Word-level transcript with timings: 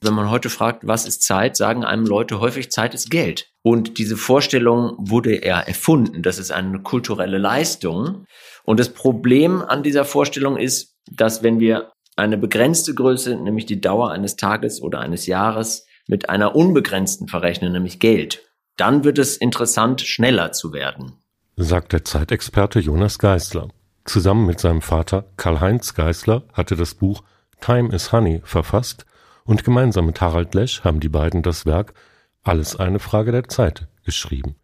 Wenn 0.00 0.14
man 0.14 0.30
heute 0.30 0.50
fragt, 0.50 0.86
was 0.86 1.06
ist 1.06 1.22
Zeit, 1.22 1.56
sagen 1.56 1.84
einem 1.84 2.04
Leute 2.04 2.40
häufig, 2.40 2.70
Zeit 2.70 2.94
ist 2.94 3.10
Geld. 3.10 3.50
Und 3.62 3.98
diese 3.98 4.16
Vorstellung 4.16 4.94
wurde 4.98 5.34
eher 5.34 5.66
erfunden. 5.66 6.22
Das 6.22 6.38
ist 6.38 6.50
eine 6.50 6.80
kulturelle 6.80 7.38
Leistung. 7.38 8.26
Und 8.64 8.78
das 8.78 8.90
Problem 8.90 9.62
an 9.62 9.82
dieser 9.82 10.04
Vorstellung 10.04 10.56
ist, 10.58 10.94
dass 11.10 11.42
wenn 11.42 11.60
wir 11.60 11.92
eine 12.14 12.36
begrenzte 12.36 12.94
Größe, 12.94 13.36
nämlich 13.36 13.66
die 13.66 13.80
Dauer 13.80 14.10
eines 14.10 14.36
Tages 14.36 14.82
oder 14.82 15.00
eines 15.00 15.26
Jahres, 15.26 15.86
mit 16.08 16.28
einer 16.28 16.54
unbegrenzten 16.54 17.28
verrechnen, 17.28 17.72
nämlich 17.72 17.98
Geld, 17.98 18.42
dann 18.76 19.04
wird 19.04 19.18
es 19.18 19.36
interessant, 19.36 20.02
schneller 20.02 20.52
zu 20.52 20.72
werden. 20.72 21.12
Sagt 21.56 21.92
der 21.92 22.04
Zeitexperte 22.04 22.80
Jonas 22.80 23.18
Geisler. 23.18 23.68
Zusammen 24.04 24.46
mit 24.46 24.60
seinem 24.60 24.82
Vater 24.82 25.24
Karl-Heinz 25.36 25.94
Geisler 25.94 26.44
hatte 26.52 26.76
das 26.76 26.94
Buch 26.94 27.22
Time 27.60 27.92
is 27.92 28.12
Honey 28.12 28.42
verfasst 28.44 29.06
und 29.46 29.64
gemeinsam 29.64 30.06
mit 30.06 30.20
Harald 30.20 30.54
Lesch 30.54 30.84
haben 30.84 31.00
die 31.00 31.08
beiden 31.08 31.42
das 31.42 31.64
Werk 31.64 31.94
Alles 32.42 32.76
eine 32.76 32.98
Frage 32.98 33.32
der 33.32 33.48
Zeit 33.48 33.88
geschrieben. 34.04 34.56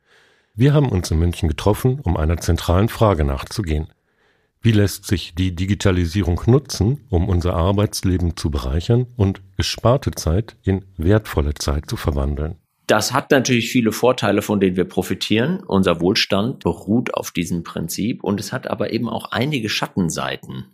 Wir 0.54 0.74
haben 0.74 0.90
uns 0.90 1.10
in 1.10 1.18
München 1.18 1.48
getroffen, 1.48 1.98
um 2.00 2.16
einer 2.16 2.36
zentralen 2.36 2.88
Frage 2.88 3.24
nachzugehen. 3.24 3.88
Wie 4.60 4.72
lässt 4.72 5.06
sich 5.06 5.34
die 5.34 5.56
Digitalisierung 5.56 6.40
nutzen, 6.46 7.04
um 7.08 7.28
unser 7.28 7.54
Arbeitsleben 7.54 8.36
zu 8.36 8.50
bereichern 8.50 9.06
und 9.16 9.40
gesparte 9.56 10.12
Zeit 10.12 10.56
in 10.62 10.84
wertvolle 10.96 11.54
Zeit 11.54 11.88
zu 11.88 11.96
verwandeln? 11.96 12.56
Das 12.86 13.12
hat 13.12 13.30
natürlich 13.30 13.70
viele 13.70 13.90
Vorteile, 13.90 14.42
von 14.42 14.60
denen 14.60 14.76
wir 14.76 14.84
profitieren. 14.84 15.64
Unser 15.66 16.00
Wohlstand 16.00 16.62
beruht 16.62 17.14
auf 17.14 17.30
diesem 17.30 17.64
Prinzip 17.64 18.22
und 18.22 18.38
es 18.38 18.52
hat 18.52 18.68
aber 18.68 18.92
eben 18.92 19.08
auch 19.08 19.32
einige 19.32 19.68
Schattenseiten 19.68 20.66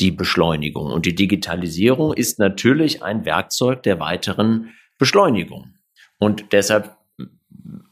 die 0.00 0.10
Beschleunigung. 0.10 0.92
Und 0.92 1.06
die 1.06 1.14
Digitalisierung 1.14 2.12
ist 2.12 2.38
natürlich 2.38 3.02
ein 3.02 3.24
Werkzeug 3.24 3.82
der 3.82 4.00
weiteren 4.00 4.70
Beschleunigung. 4.98 5.74
Und 6.18 6.52
deshalb 6.52 6.96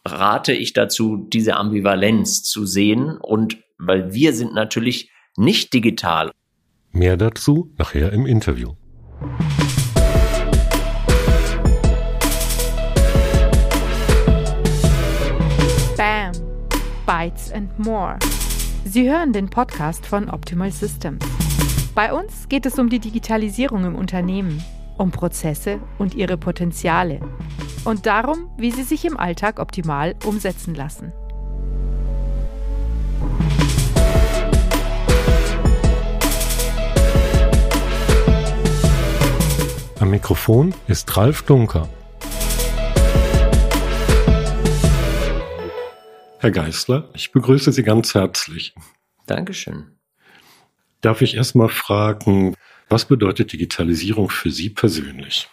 rate 0.05 0.53
ich 0.53 0.73
dazu, 0.73 1.27
diese 1.33 1.57
Ambivalenz 1.57 2.43
zu 2.43 2.67
sehen. 2.67 3.17
Und 3.17 3.59
weil 3.79 4.13
wir 4.13 4.33
sind 4.33 4.55
natürlich 4.55 5.11
nicht 5.37 5.73
digital. 5.75 6.33
Mehr 6.93 7.17
dazu 7.17 7.73
nachher 7.77 8.13
im 8.13 8.27
Interview. 8.27 8.75
Bam! 15.97 16.33
Bytes 17.07 17.53
and 17.53 17.79
More. 17.79 18.19
Sie 18.85 19.09
hören 19.09 19.33
den 19.33 19.49
Podcast 19.49 20.07
von 20.07 20.31
Optimal 20.31 20.73
Systems. 20.73 21.46
Bei 21.97 22.13
uns 22.13 22.51
geht 22.51 22.67
es 22.67 22.79
um 22.79 22.91
die 22.91 22.99
Digitalisierung 22.99 23.87
im 23.87 23.95
Unternehmen, 23.95 24.63
um 24.99 25.13
Prozesse 25.13 25.81
und 25.97 26.15
ihre 26.15 26.37
Potenziale 26.37 27.21
und 27.87 28.05
darum, 28.05 28.51
wie 28.59 28.71
sie 28.71 28.83
sich 28.83 29.07
im 29.07 29.17
Alltag 29.17 29.59
optimal 29.59 30.15
umsetzen 30.27 30.75
lassen. 30.75 31.15
Am 39.99 40.11
Mikrofon 40.11 40.75
ist 40.89 41.17
Ralf 41.17 41.45
Dunker. 41.45 41.89
Herr 46.41 46.51
Geißler, 46.51 47.09
ich 47.15 47.33
begrüße 47.33 47.73
Sie 47.73 47.83
ganz 47.83 48.15
herzlich. 48.15 48.75
Dankeschön. 49.25 49.96
Darf 51.07 51.23
ich 51.23 51.37
erstmal 51.37 51.69
fragen, 51.69 52.57
was 52.89 53.05
bedeutet 53.05 53.53
Digitalisierung 53.53 54.29
für 54.29 54.51
Sie 54.51 54.71
persönlich? 54.71 55.47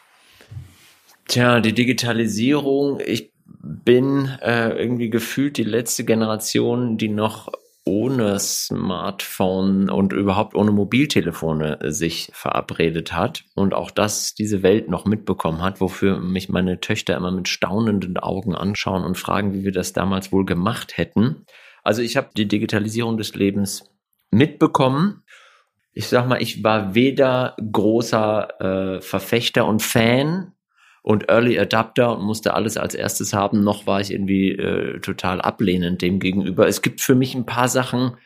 Tja, 1.28 1.59
die 1.59 1.73
Digitalisierung, 1.73 3.00
ich 3.06 3.32
bin 3.46 4.30
äh, 4.41 4.69
irgendwie 4.69 5.12
gefühlt 5.12 5.58
die 5.58 5.64
letzte 5.64 6.06
Generation, 6.06 6.97
die 6.97 7.09
noch 7.09 7.52
ohne 7.86 8.40
Smartphone 8.40 9.91
und 9.91 10.12
überhaupt 10.12 10.56
ohne 10.56 10.72
Mobiltelefone 10.72 11.78
sich 11.84 12.31
verabredet 12.34 13.14
hat 13.14 13.44
und 13.53 13.75
auch 13.75 13.91
das 13.91 14.34
diese 14.34 14.64
Welt 14.64 14.90
noch 14.90 15.06
mitbekommen 15.06 15.62
hat, 15.62 15.81
wofür 15.81 16.18
mich 16.18 16.50
meine 16.50 16.80
Töchter 16.80 17.16
immer 17.16 17.30
mit 17.30 17.47
staunenden 17.47 18.18
Augen 18.18 18.56
anschauen 18.56 19.03
und 19.03 19.20
fragen, 19.20 19.53
wie 19.53 19.64
wir 19.64 19.72
das 19.72 19.94
damals 19.94 20.31
wohl 20.31 20.46
gemacht 20.46 20.97
hätten. 20.97 21.46
Also 21.84 22.02
ich 22.02 22.18
habe 22.18 22.30
die 22.35 22.47
Digitalisierung 22.47 23.20
des 23.20 23.35
Lebens 23.35 23.84
mitbekommen. 24.31 25.20
Ich 25.94 26.08
sag 26.08 26.28
mal, 26.28 26.42
ich 26.42 26.64
war 26.64 26.96
weder 26.96 27.56
großer 27.72 28.98
äh, 28.98 29.02
Verfechter 29.02 29.66
und 29.68 29.81
Fan 29.81 30.54
und 31.04 31.30
Early 31.30 31.59
Adapter 31.59 32.18
und 32.18 32.26
musste 32.26 32.54
alles 32.54 32.78
als 32.78 32.96
erstes 32.96 33.34
haben, 33.34 33.64
noch 33.64 33.86
war 33.86 34.02
ich 34.02 34.12
irgendwie 34.12 34.52
äh, 34.52 35.00
total 35.02 35.42
ablehnend 35.42 36.02
dem 36.02 36.20
gegenüber. 36.20 36.68
Es 36.68 36.82
gibt 36.82 37.02
für 37.02 37.14
mich 37.14 37.36
ein 37.36 37.46
paar 37.46 37.68
Sachen, 37.68 38.18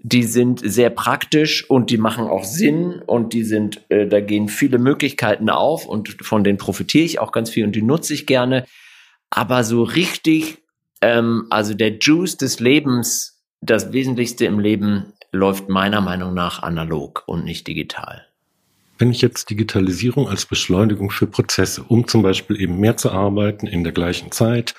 die 0.00 0.22
sind 0.22 0.60
sehr 0.62 0.90
praktisch 0.90 1.68
und 1.68 1.90
die 1.90 1.98
machen 1.98 2.26
auch 2.26 2.44
Sinn 2.44 3.02
und 3.06 3.32
die 3.32 3.42
sind, 3.42 3.80
äh, 3.88 4.06
da 4.06 4.20
gehen 4.20 4.48
viele 4.48 4.78
Möglichkeiten 4.78 5.50
auf 5.50 5.86
und 5.86 6.18
von 6.22 6.44
denen 6.44 6.58
profitiere 6.58 7.04
ich 7.04 7.18
auch 7.18 7.32
ganz 7.32 7.50
viel 7.50 7.64
und 7.64 7.74
die 7.74 7.82
nutze 7.82 8.14
ich 8.14 8.26
gerne. 8.26 8.64
Aber 9.30 9.64
so 9.64 9.82
richtig, 9.82 10.58
ähm, 11.00 11.46
also 11.50 11.74
der 11.74 11.98
Juice 11.98 12.36
des 12.36 12.60
Lebens, 12.60 13.42
das 13.60 13.92
Wesentlichste 13.92 14.44
im 14.44 14.60
Leben 14.60 15.14
läuft 15.32 15.68
meiner 15.68 16.00
Meinung 16.00 16.34
nach 16.34 16.62
analog 16.62 17.22
und 17.26 17.44
nicht 17.44 17.66
digital. 17.66 18.26
Wenn 18.98 19.10
ich 19.10 19.20
jetzt 19.20 19.50
Digitalisierung 19.50 20.28
als 20.28 20.46
Beschleunigung 20.46 21.10
für 21.10 21.26
Prozesse, 21.26 21.84
um 21.84 22.08
zum 22.08 22.22
Beispiel 22.22 22.60
eben 22.60 22.80
mehr 22.80 22.96
zu 22.96 23.12
arbeiten 23.12 23.66
in 23.66 23.84
der 23.84 23.92
gleichen 23.92 24.32
Zeit 24.32 24.74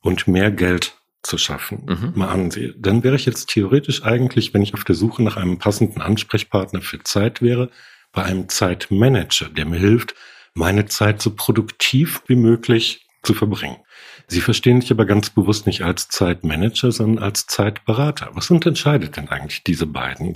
und 0.00 0.28
mehr 0.28 0.50
Geld 0.50 0.96
zu 1.22 1.38
schaffen, 1.38 1.82
mhm. 1.86 2.12
mal 2.14 2.28
ansehe, 2.28 2.74
dann 2.78 3.02
wäre 3.02 3.16
ich 3.16 3.26
jetzt 3.26 3.48
theoretisch 3.48 4.04
eigentlich, 4.04 4.54
wenn 4.54 4.62
ich 4.62 4.74
auf 4.74 4.84
der 4.84 4.94
Suche 4.94 5.22
nach 5.22 5.36
einem 5.36 5.58
passenden 5.58 6.02
Ansprechpartner 6.02 6.82
für 6.82 7.02
Zeit 7.02 7.42
wäre, 7.42 7.70
bei 8.12 8.22
einem 8.22 8.48
Zeitmanager, 8.48 9.48
der 9.48 9.66
mir 9.66 9.78
hilft, 9.78 10.14
meine 10.54 10.86
Zeit 10.86 11.20
so 11.20 11.34
produktiv 11.34 12.22
wie 12.26 12.36
möglich 12.36 13.06
zu 13.24 13.34
verbringen. 13.34 13.78
Sie 14.26 14.40
verstehen 14.40 14.80
sich 14.80 14.90
aber 14.90 15.04
ganz 15.04 15.30
bewusst 15.30 15.66
nicht 15.66 15.82
als 15.82 16.08
Zeitmanager, 16.08 16.92
sondern 16.92 17.22
als 17.22 17.46
Zeitberater. 17.46 18.30
Was 18.32 18.50
unterscheidet 18.50 19.16
denn 19.16 19.28
eigentlich 19.28 19.62
diese 19.64 19.86
beiden? 19.86 20.34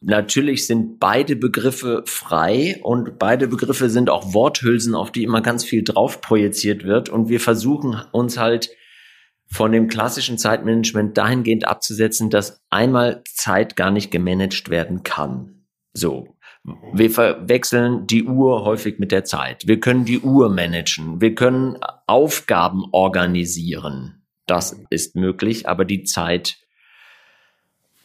Natürlich 0.00 0.66
sind 0.66 0.98
beide 0.98 1.36
Begriffe 1.36 2.02
frei 2.06 2.80
und 2.82 3.20
beide 3.20 3.46
Begriffe 3.46 3.88
sind 3.88 4.10
auch 4.10 4.34
Worthülsen, 4.34 4.96
auf 4.96 5.12
die 5.12 5.22
immer 5.22 5.40
ganz 5.42 5.64
viel 5.64 5.84
drauf 5.84 6.20
projiziert 6.20 6.82
wird. 6.84 7.08
Und 7.08 7.28
wir 7.28 7.38
versuchen 7.38 8.02
uns 8.10 8.36
halt 8.36 8.70
von 9.48 9.70
dem 9.70 9.86
klassischen 9.86 10.38
Zeitmanagement 10.38 11.16
dahingehend 11.16 11.68
abzusetzen, 11.68 12.30
dass 12.30 12.60
einmal 12.70 13.22
Zeit 13.32 13.76
gar 13.76 13.92
nicht 13.92 14.10
gemanagt 14.10 14.70
werden 14.70 15.04
kann. 15.04 15.66
So. 15.92 16.36
Wir 16.64 17.10
verwechseln 17.10 18.06
die 18.06 18.22
Uhr 18.24 18.64
häufig 18.64 19.00
mit 19.00 19.10
der 19.10 19.24
Zeit. 19.24 19.66
Wir 19.66 19.80
können 19.80 20.04
die 20.04 20.20
Uhr 20.20 20.48
managen. 20.48 21.20
Wir 21.20 21.34
können 21.34 21.76
Aufgaben 22.06 22.84
organisieren. 22.92 24.22
Das 24.46 24.80
ist 24.90 25.16
möglich, 25.16 25.68
aber 25.68 25.84
die 25.84 26.04
Zeit 26.04 26.58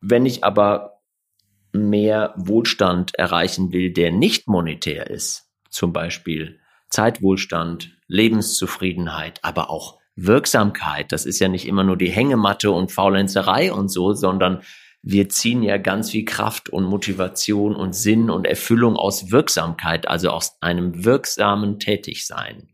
Wenn 0.00 0.24
ich 0.24 0.44
aber 0.44 0.91
mehr 1.72 2.34
Wohlstand 2.36 3.14
erreichen 3.14 3.72
will, 3.72 3.92
der 3.92 4.12
nicht 4.12 4.46
monetär 4.46 5.10
ist, 5.10 5.48
zum 5.70 5.92
Beispiel 5.92 6.60
Zeitwohlstand, 6.90 7.96
Lebenszufriedenheit, 8.06 9.40
aber 9.42 9.70
auch 9.70 9.98
Wirksamkeit. 10.14 11.10
Das 11.10 11.24
ist 11.24 11.38
ja 11.38 11.48
nicht 11.48 11.66
immer 11.66 11.84
nur 11.84 11.96
die 11.96 12.10
Hängematte 12.10 12.70
und 12.70 12.92
Faulenzerei 12.92 13.72
und 13.72 13.88
so, 13.88 14.12
sondern 14.12 14.62
wir 15.02 15.28
ziehen 15.28 15.62
ja 15.62 15.78
ganz 15.78 16.10
viel 16.10 16.24
Kraft 16.24 16.68
und 16.68 16.84
Motivation 16.84 17.74
und 17.74 17.94
Sinn 17.94 18.30
und 18.30 18.46
Erfüllung 18.46 18.96
aus 18.96 19.32
Wirksamkeit, 19.32 20.06
also 20.06 20.30
aus 20.30 20.58
einem 20.60 21.04
wirksamen 21.04 21.80
Tätigsein. 21.80 22.68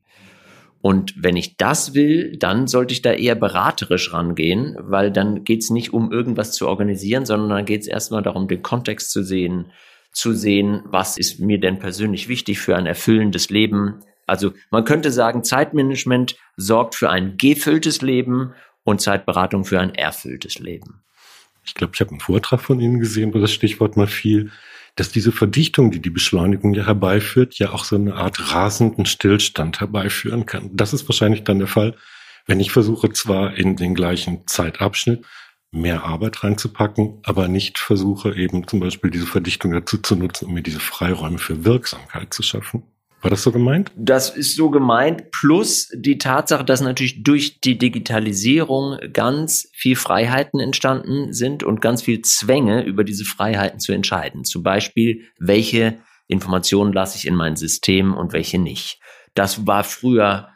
Und 0.81 1.15
wenn 1.17 1.37
ich 1.37 1.57
das 1.57 1.95
will, 1.95 2.37
dann 2.39 2.69
sollte 2.69 2.93
ich 2.93 3.03
da 3.03 3.13
eher 3.13 3.35
beraterisch 3.35 4.13
rangehen, 4.13 4.77
weil 4.79 5.11
dann 5.11 5.43
geht 5.43 5.63
es 5.63 5.71
nicht 5.71 5.93
um 5.93 6.13
irgendwas 6.13 6.53
zu 6.53 6.69
organisieren, 6.69 7.27
sondern 7.27 7.51
dann 7.51 7.65
geht 7.65 7.81
es 7.83 7.89
erstmal 7.89 8.23
darum, 8.23 8.47
den 8.47 8.63
Kontext 8.63 9.11
zu 9.11 9.23
sehen, 9.25 9.73
zu 10.13 10.33
sehen, 10.33 10.83
was 10.85 11.19
ist 11.19 11.41
mir 11.41 11.59
denn 11.59 11.79
persönlich 11.81 12.29
wichtig 12.29 12.61
für 12.61 12.77
ein 12.77 12.87
erfüllendes 12.87 13.51
Leben. 13.51 14.01
Also 14.27 14.53
man 14.71 14.85
könnte 14.85 15.11
sagen, 15.11 15.43
Zeitmanagement 15.43 16.37
sorgt 16.57 16.95
für 16.95 17.11
ein 17.11 17.37
gefülltes 17.37 18.01
Leben 18.03 18.53
und 18.85 19.01
Zeitberatung 19.01 19.65
für 19.65 19.81
ein 19.81 19.95
erfülltes 19.95 20.59
Leben. 20.59 21.03
Ich 21.65 21.75
glaube, 21.75 21.93
ich 21.95 22.01
habe 22.01 22.11
einen 22.11 22.21
Vortrag 22.21 22.61
von 22.61 22.81
Ihnen 22.81 23.01
gesehen, 23.01 23.35
wo 23.35 23.39
das 23.39 23.53
Stichwort 23.53 23.97
mal 23.97 24.07
fiel. 24.07 24.51
Dass 24.99 25.11
diese 25.11 25.31
Verdichtung, 25.31 25.93
die 25.93 26.01
die 26.01 26.11
Beschleunigung 26.11 26.75
ja 26.75 26.87
herbeiführt, 26.87 27.55
ja 27.59 27.71
auch 27.71 27.85
so 27.85 27.95
eine 27.95 28.15
Art 28.15 28.53
rasenden 28.53 29.07
Stillstand 29.07 29.79
herbeiführen 29.79 30.45
kann. 30.45 30.71
Das 30.73 30.93
ist 30.93 31.09
wahrscheinlich 31.09 31.45
dann 31.45 31.61
der 31.61 31.69
Fall, 31.69 31.95
wenn 32.47 32.59
ich 32.59 32.73
versuche 32.73 33.11
zwar 33.13 33.57
in 33.57 33.77
den 33.77 33.95
gleichen 33.95 34.47
Zeitabschnitt 34.49 35.25
mehr 35.71 36.03
Arbeit 36.03 36.43
reinzupacken, 36.43 37.21
aber 37.23 37.47
nicht 37.47 37.79
versuche 37.79 38.35
eben 38.35 38.67
zum 38.67 38.81
Beispiel 38.81 39.11
diese 39.11 39.27
Verdichtung 39.27 39.73
dazu 39.73 39.99
zu 39.99 40.17
nutzen, 40.17 40.47
um 40.47 40.55
mir 40.55 40.63
diese 40.63 40.81
Freiräume 40.81 41.39
für 41.39 41.65
Wirksamkeit 41.65 42.35
zu 42.35 42.43
schaffen. 42.43 42.83
War 43.21 43.31
das 43.31 43.43
so 43.43 43.51
gemeint? 43.51 43.91
Das 43.97 44.31
ist 44.37 44.55
so 44.55 44.71
gemeint, 44.71 45.31
plus 45.33 45.89
die 45.93 46.19
Tatsache, 46.19 46.65
dass 46.65 46.81
natürlich 46.81 47.25
durch 47.25 47.61
die 47.61 47.77
Digitalisierung 47.77 48.99
ganz 49.13 49.69
viel 49.75 49.97
Freiheiten 49.97 50.61
entstanden 50.61 51.33
sind 51.33 51.65
und 51.65 51.81
ganz 51.81 52.03
viel 52.03 52.23
Zwänge 52.23 52.85
über 52.85 53.03
diese 53.03 53.25
Freiheiten 53.25 53.81
zu 53.81 53.93
entscheiden. 53.93 54.45
Zum 54.45 54.63
Beispiel, 54.63 55.25
welche 55.39 55.99
Informationen 56.29 56.93
lasse 56.93 57.17
ich 57.19 57.27
in 57.27 57.35
mein 57.35 57.57
System 57.57 58.15
und 58.15 58.33
welche 58.33 58.59
nicht. 58.59 59.01
Das 59.35 59.67
war 59.67 59.83
früher 59.83 60.49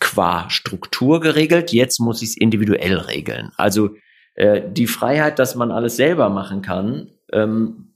qua 0.00 0.48
Struktur 0.50 1.20
geregelt, 1.20 1.72
jetzt 1.72 2.00
muss 2.00 2.22
ich 2.22 2.30
es 2.30 2.36
individuell 2.36 2.96
regeln. 2.96 3.52
Also 3.56 3.90
äh, 4.34 4.62
die 4.70 4.86
Freiheit, 4.86 5.38
dass 5.38 5.54
man 5.54 5.70
alles 5.70 5.96
selber 5.96 6.30
machen 6.30 6.62
kann, 6.62 7.10
ähm, 7.32 7.87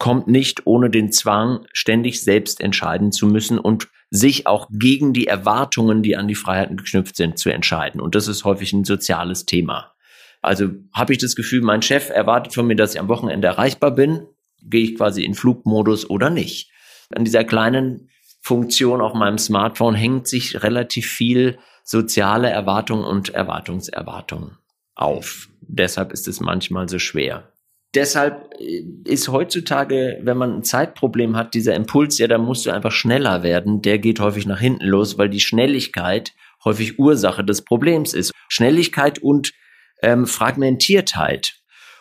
kommt 0.00 0.26
nicht 0.26 0.66
ohne 0.66 0.88
den 0.88 1.12
Zwang, 1.12 1.66
ständig 1.74 2.22
selbst 2.22 2.60
entscheiden 2.60 3.12
zu 3.12 3.26
müssen 3.26 3.58
und 3.58 3.88
sich 4.08 4.46
auch 4.46 4.66
gegen 4.72 5.12
die 5.12 5.26
Erwartungen, 5.26 6.02
die 6.02 6.16
an 6.16 6.26
die 6.26 6.34
Freiheiten 6.34 6.78
geknüpft 6.78 7.16
sind, 7.16 7.38
zu 7.38 7.50
entscheiden. 7.50 8.00
Und 8.00 8.14
das 8.14 8.26
ist 8.26 8.44
häufig 8.44 8.72
ein 8.72 8.84
soziales 8.84 9.44
Thema. 9.44 9.92
Also 10.40 10.70
habe 10.94 11.12
ich 11.12 11.18
das 11.18 11.36
Gefühl, 11.36 11.60
mein 11.60 11.82
Chef 11.82 12.08
erwartet 12.08 12.54
von 12.54 12.66
mir, 12.66 12.76
dass 12.76 12.94
ich 12.94 13.00
am 13.00 13.08
Wochenende 13.08 13.46
erreichbar 13.46 13.90
bin, 13.90 14.26
gehe 14.62 14.84
ich 14.84 14.96
quasi 14.96 15.22
in 15.22 15.34
Flugmodus 15.34 16.08
oder 16.08 16.30
nicht. 16.30 16.72
An 17.14 17.26
dieser 17.26 17.44
kleinen 17.44 18.08
Funktion 18.40 19.02
auf 19.02 19.12
meinem 19.12 19.38
Smartphone 19.38 19.94
hängt 19.94 20.26
sich 20.26 20.62
relativ 20.62 21.06
viel 21.06 21.58
soziale 21.84 22.48
Erwartung 22.48 23.04
und 23.04 23.28
Erwartungserwartung 23.28 24.56
auf. 24.94 25.50
Deshalb 25.60 26.10
ist 26.12 26.26
es 26.26 26.40
manchmal 26.40 26.88
so 26.88 26.98
schwer 26.98 27.52
deshalb 27.94 28.52
äh, 28.58 28.84
ist 29.04 29.28
heutzutage, 29.28 30.18
wenn 30.22 30.36
man 30.36 30.56
ein 30.56 30.62
Zeitproblem 30.64 31.36
hat, 31.36 31.54
dieser 31.54 31.74
Impuls, 31.74 32.18
ja, 32.18 32.28
da 32.28 32.38
musst 32.38 32.66
du 32.66 32.70
einfach 32.70 32.92
schneller 32.92 33.42
werden, 33.42 33.82
der 33.82 33.98
geht 33.98 34.20
häufig 34.20 34.46
nach 34.46 34.60
hinten 34.60 34.86
los, 34.86 35.18
weil 35.18 35.28
die 35.28 35.40
Schnelligkeit 35.40 36.32
häufig 36.64 36.98
Ursache 36.98 37.44
des 37.44 37.62
Problems 37.62 38.14
ist. 38.14 38.32
Schnelligkeit 38.48 39.18
und 39.18 39.52
ähm, 40.02 40.26
Fragmentiertheit. 40.26 41.59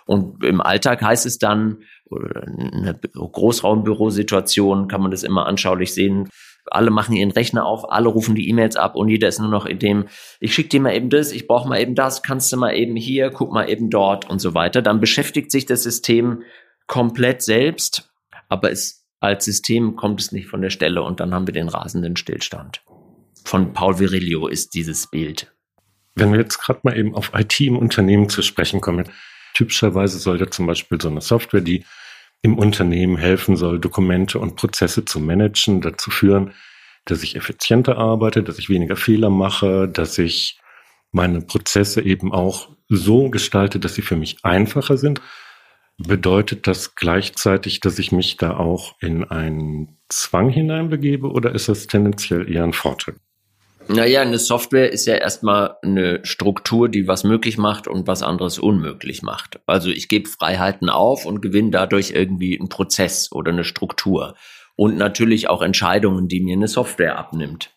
Und 0.10 0.44
im 0.44 0.60
Alltag 0.60 1.04
heißt 1.04 1.28
es 1.28 1.38
dann, 1.38 1.84
eine 2.10 3.00
Großraumbürosituation 3.14 4.88
kann 4.88 5.02
man 5.02 5.12
das 5.12 5.22
immer 5.22 5.46
anschaulich 5.46 5.94
sehen, 5.94 6.30
alle 6.66 6.90
machen 6.90 7.16
ihren 7.16 7.30
Rechner 7.30 7.64
auf, 7.64 7.92
alle 7.92 8.10
rufen 8.10 8.34
die 8.34 8.50
E-Mails 8.50 8.76
ab 8.76 8.96
und 8.96 9.10
jeder 9.10 9.28
ist 9.28 9.38
nur 9.38 9.52
noch 9.52 9.68
in 9.68 9.78
dem, 9.78 10.08
ich 10.40 10.56
schicke 10.56 10.70
dir 10.70 10.82
mal 10.82 10.96
eben 10.96 11.12
das, 11.12 11.32
ich 11.32 11.46
brauche 11.46 11.70
mal 11.70 11.80
eben 11.80 11.94
das, 11.94 12.24
kannst 12.24 12.52
du 12.52 12.58
mal 12.58 12.74
eben 12.74 12.96
hier, 12.96 13.30
guck 13.30 13.52
mal 13.52 13.70
eben 13.70 13.92
dort 13.92 14.28
und 14.28 14.40
so 14.40 14.56
weiter. 14.56 14.82
Dann 14.82 15.00
beschäftigt 15.00 15.52
sich 15.52 15.68
das 15.68 15.84
System 15.84 16.42
komplett 16.88 17.44
selbst, 17.44 18.10
aber 18.48 18.72
es, 18.72 19.08
als 19.20 19.46
System 19.46 19.96
kommt 19.96 20.22
es 20.22 20.32
nicht 20.32 20.48
von 20.48 20.64
der 20.64 20.72
Stelle 20.72 21.04
und 21.04 21.20
dann 21.20 21.36
haben 21.36 21.46
wir 21.46 21.54
den 21.54 21.70
rasenden 21.70 22.16
Stillstand. 22.16 22.82
Von 23.46 23.74
Paul 23.74 24.00
Virilio 24.00 24.48
ist 24.48 24.74
dieses 24.74 25.06
Bild. 25.06 25.54
Wenn 26.16 26.32
wir 26.32 26.40
jetzt 26.40 26.58
gerade 26.58 26.80
mal 26.82 26.98
eben 26.98 27.14
auf 27.14 27.32
IT 27.36 27.60
im 27.60 27.78
Unternehmen 27.78 28.28
zu 28.28 28.42
sprechen 28.42 28.82
kommen, 28.82 29.08
typischerweise 29.60 30.20
soll 30.20 30.38
da 30.38 30.50
zum 30.50 30.68
Beispiel 30.68 31.02
so 31.02 31.10
eine 31.10 31.20
Software, 31.20 31.60
die 31.60 31.84
im 32.42 32.58
Unternehmen 32.58 33.18
helfen 33.18 33.58
soll, 33.58 33.78
Dokumente 33.78 34.40
und 34.40 34.56
Prozesse 34.56 35.04
zu 35.04 35.20
managen, 35.20 35.82
dazu 35.82 36.10
führen, 36.10 36.54
dass 37.04 37.24
ich 37.24 37.36
effizienter 37.36 37.98
arbeite, 37.98 38.42
dass 38.42 38.58
ich 38.58 38.70
weniger 38.70 38.96
Fehler 38.96 39.30
mache, 39.30 39.90
dass 39.90 40.18
ich 40.18 40.62
meine 41.12 41.42
Prozesse 41.42 42.02
eben 42.02 42.32
auch 42.32 42.70
so 42.88 43.30
gestalte, 43.30 43.80
dass 43.80 43.96
sie 43.96 44.02
für 44.02 44.16
mich 44.16 44.38
einfacher 44.44 44.98
sind. 44.98 45.22
Bedeutet 45.98 46.66
das 46.66 46.96
gleichzeitig, 46.96 47.82
dass 47.82 48.00
ich 48.00 48.14
mich 48.14 48.38
da 48.38 48.56
auch 48.56 48.96
in 49.02 49.26
einen 49.26 49.98
Zwang 50.08 50.50
hineinbegebe 50.50 51.30
oder 51.30 51.54
ist 51.54 51.68
das 51.68 51.88
tendenziell 51.88 52.50
eher 52.50 52.64
ein 52.64 52.72
Vorteil? 52.72 53.16
Naja, 53.92 54.22
eine 54.22 54.38
Software 54.38 54.92
ist 54.92 55.08
ja 55.08 55.16
erstmal 55.16 55.78
eine 55.82 56.20
Struktur, 56.24 56.90
die 56.90 57.08
was 57.08 57.24
möglich 57.24 57.58
macht 57.58 57.88
und 57.88 58.06
was 58.06 58.22
anderes 58.22 58.60
unmöglich 58.60 59.24
macht. 59.24 59.60
Also 59.66 59.90
ich 59.90 60.08
gebe 60.08 60.30
Freiheiten 60.30 60.90
auf 60.90 61.26
und 61.26 61.42
gewinne 61.42 61.72
dadurch 61.72 62.12
irgendwie 62.12 62.58
einen 62.60 62.70
Prozess 62.70 63.32
oder 63.32 63.52
eine 63.52 63.64
Struktur. 63.64 64.36
Und 64.76 64.96
natürlich 64.96 65.50
auch 65.50 65.64
Entscheidungen, 65.64 66.28
die 66.28 66.40
mir 66.40 66.54
eine 66.56 66.68
Software 66.68 67.18
abnimmt. 67.18 67.72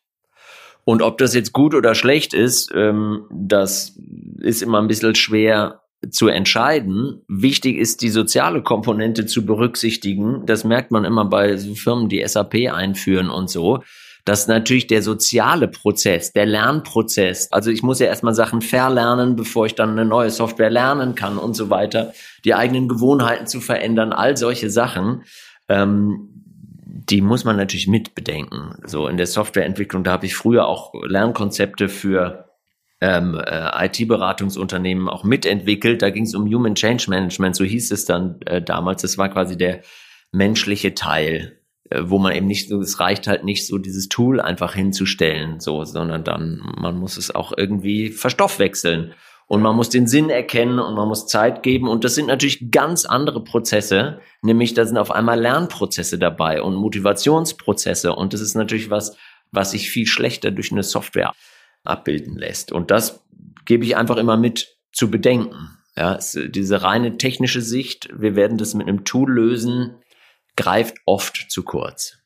Und 0.84 1.00
ob 1.00 1.16
das 1.16 1.34
jetzt 1.34 1.54
gut 1.54 1.74
oder 1.74 1.94
schlecht 1.94 2.34
ist, 2.34 2.70
ähm, 2.74 3.24
das 3.32 3.98
ist 4.40 4.60
immer 4.60 4.82
ein 4.82 4.88
bisschen 4.88 5.14
schwer 5.14 5.80
zu 6.10 6.28
entscheiden. 6.28 7.22
Wichtig 7.26 7.78
ist, 7.78 8.02
die 8.02 8.10
soziale 8.10 8.62
Komponente 8.62 9.24
zu 9.24 9.46
berücksichtigen. 9.46 10.44
Das 10.44 10.64
merkt 10.64 10.90
man 10.90 11.06
immer 11.06 11.24
bei 11.24 11.56
so 11.56 11.74
Firmen, 11.74 12.10
die 12.10 12.22
SAP 12.26 12.70
einführen 12.70 13.30
und 13.30 13.48
so 13.48 13.82
dass 14.24 14.46
natürlich 14.46 14.86
der 14.86 15.02
soziale 15.02 15.69
Prozess, 15.69 16.32
der 16.32 16.46
Lernprozess, 16.46 17.50
also 17.50 17.70
ich 17.70 17.82
muss 17.82 17.98
ja 17.98 18.06
erstmal 18.06 18.34
Sachen 18.34 18.60
verlernen, 18.60 19.34
bevor 19.36 19.66
ich 19.66 19.74
dann 19.74 19.90
eine 19.90 20.04
neue 20.04 20.30
Software 20.30 20.70
lernen 20.70 21.14
kann 21.14 21.38
und 21.38 21.54
so 21.54 21.70
weiter, 21.70 22.12
die 22.44 22.54
eigenen 22.54 22.88
Gewohnheiten 22.88 23.46
zu 23.46 23.60
verändern, 23.60 24.12
all 24.12 24.36
solche 24.36 24.70
Sachen, 24.70 25.24
ähm, 25.69 26.28
die 26.84 27.20
muss 27.20 27.44
man 27.44 27.56
natürlich 27.56 27.88
mitbedenken. 27.88 28.76
So 28.86 29.08
in 29.08 29.16
der 29.16 29.26
Softwareentwicklung, 29.26 30.04
da 30.04 30.12
habe 30.12 30.26
ich 30.26 30.36
früher 30.36 30.66
auch 30.66 30.92
Lernkonzepte 31.04 31.88
für 31.88 32.50
ähm, 33.00 33.40
äh, 33.44 33.86
IT-Beratungsunternehmen 33.86 35.08
auch 35.08 35.24
mitentwickelt. 35.24 36.02
Da 36.02 36.10
ging 36.10 36.24
es 36.24 36.34
um 36.34 36.46
Human 36.46 36.76
Change 36.76 37.06
Management, 37.08 37.56
so 37.56 37.64
hieß 37.64 37.90
es 37.90 38.04
dann 38.04 38.40
äh, 38.42 38.62
damals. 38.62 39.02
Das 39.02 39.19
war 39.19 39.28
quasi 39.28 39.56
der 39.56 39.80
menschliche 40.30 40.94
Teil 40.94 41.58
wo 42.00 42.18
man 42.18 42.34
eben 42.34 42.46
nicht 42.46 42.68
so, 42.68 42.80
es 42.80 43.00
reicht 43.00 43.26
halt 43.26 43.44
nicht 43.44 43.66
so 43.66 43.78
dieses 43.78 44.08
Tool 44.08 44.40
einfach 44.40 44.74
hinzustellen, 44.74 45.60
so, 45.60 45.84
sondern 45.84 46.24
dann, 46.24 46.60
man 46.78 46.98
muss 46.98 47.16
es 47.16 47.34
auch 47.34 47.52
irgendwie 47.56 48.10
verstoffwechseln. 48.10 49.14
Und 49.48 49.60
man 49.60 49.76
muss 49.76 49.90
den 49.90 50.06
Sinn 50.06 50.30
erkennen 50.30 50.78
und 50.78 50.94
man 50.94 51.08
muss 51.08 51.26
Zeit 51.26 51.62
geben. 51.62 51.86
Und 51.86 52.04
das 52.04 52.14
sind 52.14 52.28
natürlich 52.28 52.70
ganz 52.70 53.04
andere 53.04 53.44
Prozesse. 53.44 54.20
Nämlich 54.40 54.72
da 54.72 54.86
sind 54.86 54.96
auf 54.96 55.10
einmal 55.10 55.38
Lernprozesse 55.38 56.18
dabei 56.18 56.62
und 56.62 56.74
Motivationsprozesse. 56.74 58.14
Und 58.14 58.32
das 58.32 58.40
ist 58.40 58.55
natürlich 58.55 58.88
was, 58.88 59.14
was 59.50 59.72
sich 59.72 59.90
viel 59.90 60.06
schlechter 60.06 60.52
durch 60.52 60.72
eine 60.72 60.82
Software 60.82 61.34
abbilden 61.84 62.38
lässt. 62.38 62.72
Und 62.72 62.90
das 62.90 63.22
gebe 63.67 63.84
ich 63.84 63.96
einfach 63.96 64.17
immer 64.17 64.38
mit 64.38 64.78
zu 64.93 65.10
bedenken. 65.10 65.78
Ja, 65.96 66.19
diese 66.34 66.82
reine 66.82 67.19
technische 67.19 67.60
Sicht, 67.60 68.08
wir 68.17 68.34
werden 68.34 68.56
das 68.56 68.72
mit 68.72 68.88
einem 68.88 69.05
Tool 69.05 69.31
lösen, 69.31 69.96
greift 70.56 70.98
oft 71.06 71.46
zu 71.48 71.62
kurz. 71.62 72.18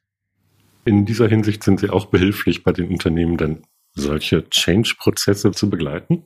In 0.84 1.04
dieser 1.04 1.28
Hinsicht 1.28 1.62
sind 1.62 1.80
Sie 1.80 1.90
auch 1.90 2.06
behilflich 2.06 2.62
bei 2.62 2.72
den 2.72 2.88
Unternehmen, 2.88 3.36
dann 3.36 3.62
solche 3.94 4.48
Change-Prozesse 4.48 5.50
zu 5.50 5.68
begleiten? 5.68 6.24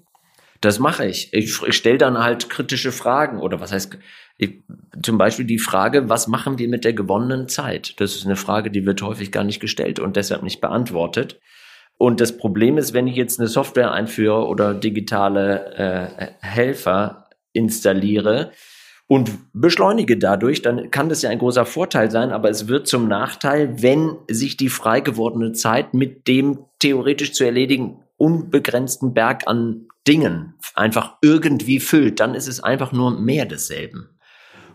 Das 0.61 0.78
mache 0.78 1.07
ich. 1.07 1.33
Ich, 1.33 1.57
stelle 1.75 1.97
dann 1.97 2.19
halt 2.19 2.50
kritische 2.50 2.92
Fragen 2.92 3.38
oder 3.38 3.61
was 3.61 3.73
heißt 3.73 3.97
ich, 4.37 4.62
zum 5.02 5.16
Beispiel 5.16 5.47
die 5.47 5.59
Frage, 5.59 6.09
was 6.09 6.26
machen 6.26 6.59
wir 6.59 6.69
mit 6.69 6.85
der 6.85 6.92
gewonnenen 6.92 7.49
Zeit? 7.49 7.99
Das 8.00 8.14
ist 8.14 8.26
eine 8.26 8.37
Frage, 8.37 8.71
die 8.71 8.85
wird 8.85 9.00
häufig 9.00 9.33
gar 9.33 9.45
nicht 9.45 9.61
gestellt 9.61 9.99
und 9.99 10.16
deshalb 10.16 10.42
nicht 10.42 10.61
beantwortet. 10.61 11.40
Und 11.97 12.21
das 12.21 12.37
Problem 12.37 12.78
ist, 12.78 12.95
wenn 12.95 13.07
ich 13.07 13.16
jetzt 13.16 13.38
eine 13.38 13.49
Software 13.49 13.92
einführe 13.92 14.47
oder 14.47 14.75
digitale 14.75 15.75
äh, 15.76 16.26
Helfer 16.40 17.28
installiere, 17.52 18.52
und 19.11 19.40
beschleunige 19.52 20.17
dadurch, 20.17 20.62
dann 20.62 20.93
kann 20.93 21.09
das 21.09 21.23
ja 21.23 21.31
ein 21.31 21.40
großer 21.40 21.67
Vorteil 21.67 22.12
sein, 22.12 22.31
aber 22.31 22.49
es 22.49 22.69
wird 22.69 22.87
zum 22.87 23.09
Nachteil, 23.09 23.83
wenn 23.83 24.19
sich 24.29 24.57
die 24.57 24.69
frei 24.69 25.00
gewordene 25.00 25.50
Zeit 25.50 25.95
mit 25.95 26.29
dem 26.29 26.61
theoretisch 26.79 27.33
zu 27.33 27.43
erledigen 27.43 28.05
unbegrenzten 28.19 29.12
Berg 29.12 29.49
an 29.49 29.88
Dingen 30.07 30.55
einfach 30.76 31.17
irgendwie 31.23 31.81
füllt, 31.81 32.21
dann 32.21 32.37
ist 32.37 32.47
es 32.47 32.62
einfach 32.62 32.93
nur 32.93 33.11
mehr 33.11 33.47
desselben. 33.47 34.17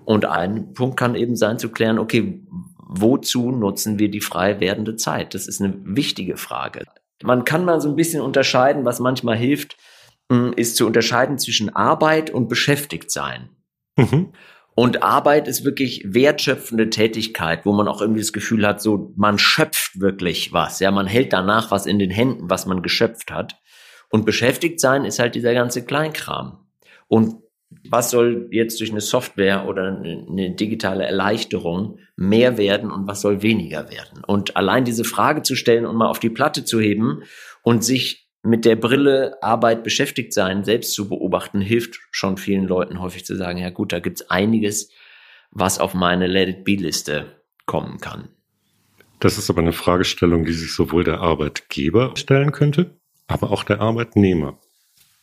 Und 0.03 0.25
ein 0.25 0.73
Punkt 0.73 0.97
kann 0.97 1.15
eben 1.15 1.37
sein 1.37 1.57
zu 1.57 1.69
klären, 1.69 1.97
okay, 1.97 2.45
wozu 2.77 3.51
nutzen 3.51 3.99
wir 3.99 4.11
die 4.11 4.19
frei 4.19 4.59
werdende 4.59 4.97
Zeit? 4.97 5.33
Das 5.33 5.47
ist 5.47 5.61
eine 5.61 5.75
wichtige 5.85 6.35
Frage. 6.35 6.83
Man 7.23 7.45
kann 7.45 7.63
mal 7.63 7.79
so 7.79 7.87
ein 7.87 7.95
bisschen 7.95 8.21
unterscheiden, 8.21 8.83
was 8.83 8.99
manchmal 8.99 9.37
hilft, 9.37 9.77
hm, 10.29 10.51
ist 10.57 10.75
zu 10.75 10.85
unterscheiden 10.85 11.37
zwischen 11.37 11.73
Arbeit 11.73 12.31
und 12.31 12.49
Beschäftigtsein. 12.49 13.54
Mhm. 13.95 14.33
Und 14.75 15.03
Arbeit 15.03 15.47
ist 15.47 15.63
wirklich 15.63 16.03
wertschöpfende 16.05 16.89
Tätigkeit, 16.89 17.65
wo 17.65 17.71
man 17.71 17.87
auch 17.87 18.01
irgendwie 18.01 18.19
das 18.19 18.33
Gefühl 18.33 18.67
hat, 18.67 18.81
so 18.81 19.13
man 19.15 19.39
schöpft 19.39 20.01
wirklich 20.01 20.51
was. 20.51 20.81
Ja, 20.81 20.91
man 20.91 21.07
hält 21.07 21.31
danach 21.31 21.71
was 21.71 21.85
in 21.85 21.97
den 21.97 22.11
Händen, 22.11 22.49
was 22.49 22.65
man 22.65 22.81
geschöpft 22.81 23.31
hat. 23.31 23.57
Und 24.09 24.25
beschäftigt 24.25 24.81
sein 24.81 25.05
ist 25.05 25.19
halt 25.19 25.35
dieser 25.35 25.53
ganze 25.53 25.85
Kleinkram. 25.85 26.65
Und 27.07 27.35
was 27.89 28.11
soll 28.11 28.47
jetzt 28.51 28.79
durch 28.79 28.91
eine 28.91 29.01
Software 29.01 29.67
oder 29.67 29.97
eine 29.97 30.55
digitale 30.55 31.05
Erleichterung 31.05 31.99
mehr 32.15 32.57
werden 32.57 32.91
und 32.91 33.07
was 33.07 33.21
soll 33.21 33.41
weniger 33.41 33.89
werden? 33.89 34.23
Und 34.25 34.57
allein 34.57 34.85
diese 34.85 35.03
Frage 35.03 35.41
zu 35.41 35.55
stellen 35.55 35.85
und 35.85 35.95
mal 35.95 36.07
auf 36.07 36.19
die 36.19 36.29
Platte 36.29 36.65
zu 36.65 36.79
heben 36.79 37.23
und 37.63 37.83
sich 37.83 38.24
mit 38.45 38.65
der 38.65 38.75
Brille 38.75 39.41
Arbeit 39.41 39.83
beschäftigt 39.83 40.33
sein, 40.33 40.63
selbst 40.63 40.93
zu 40.93 41.09
beobachten, 41.09 41.61
hilft 41.61 41.99
schon 42.11 42.37
vielen 42.37 42.65
Leuten 42.65 42.99
häufig 42.99 43.25
zu 43.25 43.35
sagen, 43.35 43.57
ja 43.57 43.69
gut, 43.69 43.91
da 43.91 43.99
gibt's 43.99 44.29
einiges, 44.29 44.89
was 45.51 45.79
auf 45.79 45.93
meine 45.93 46.27
Let 46.27 46.49
It 46.49 46.63
Be-Liste 46.63 47.41
kommen 47.65 47.99
kann. 47.99 48.29
Das 49.19 49.37
ist 49.37 49.49
aber 49.49 49.61
eine 49.61 49.73
Fragestellung, 49.73 50.45
die 50.45 50.53
sich 50.53 50.73
sowohl 50.73 51.03
der 51.03 51.21
Arbeitgeber 51.21 52.11
stellen 52.15 52.51
könnte, 52.51 52.99
aber 53.27 53.51
auch 53.51 53.63
der 53.63 53.81
Arbeitnehmer. 53.81 54.59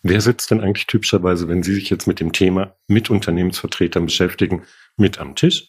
Wer 0.02 0.21
sitzt 0.21 0.50
denn 0.50 0.61
eigentlich 0.61 0.88
typischerweise, 0.88 1.47
wenn 1.49 1.62
Sie 1.62 1.75
sich 1.75 1.88
jetzt 1.88 2.09
mit 2.09 2.19
dem 2.19 2.33
Thema 2.33 2.75
mit 2.88 3.11
Unternehmensvertretern 3.11 4.07
beschäftigen, 4.07 4.64
mit 4.97 5.19
am 5.19 5.37
Tisch? 5.37 5.69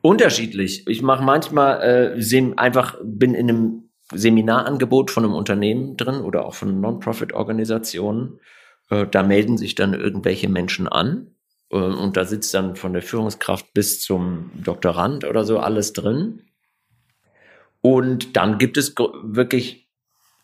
Unterschiedlich. 0.00 0.86
Ich 0.88 1.02
mache 1.02 1.22
manchmal 1.22 2.16
äh, 2.18 2.52
einfach, 2.56 2.96
bin 3.04 3.34
in 3.34 3.50
einem 3.50 3.81
Seminarangebot 4.14 5.10
von 5.10 5.24
einem 5.24 5.34
Unternehmen 5.34 5.96
drin 5.96 6.20
oder 6.20 6.44
auch 6.44 6.54
von 6.54 6.80
Non-Profit-Organisationen. 6.80 8.40
Äh, 8.90 9.06
da 9.06 9.22
melden 9.22 9.58
sich 9.58 9.74
dann 9.74 9.94
irgendwelche 9.94 10.48
Menschen 10.48 10.88
an 10.88 11.34
äh, 11.70 11.76
und 11.76 12.16
da 12.16 12.24
sitzt 12.24 12.54
dann 12.54 12.76
von 12.76 12.92
der 12.92 13.02
Führungskraft 13.02 13.72
bis 13.74 14.00
zum 14.00 14.50
Doktorand 14.62 15.24
oder 15.24 15.44
so 15.44 15.58
alles 15.58 15.92
drin. 15.92 16.42
Und 17.80 18.36
dann 18.36 18.58
gibt 18.58 18.76
es 18.76 18.94
wirklich 18.96 19.88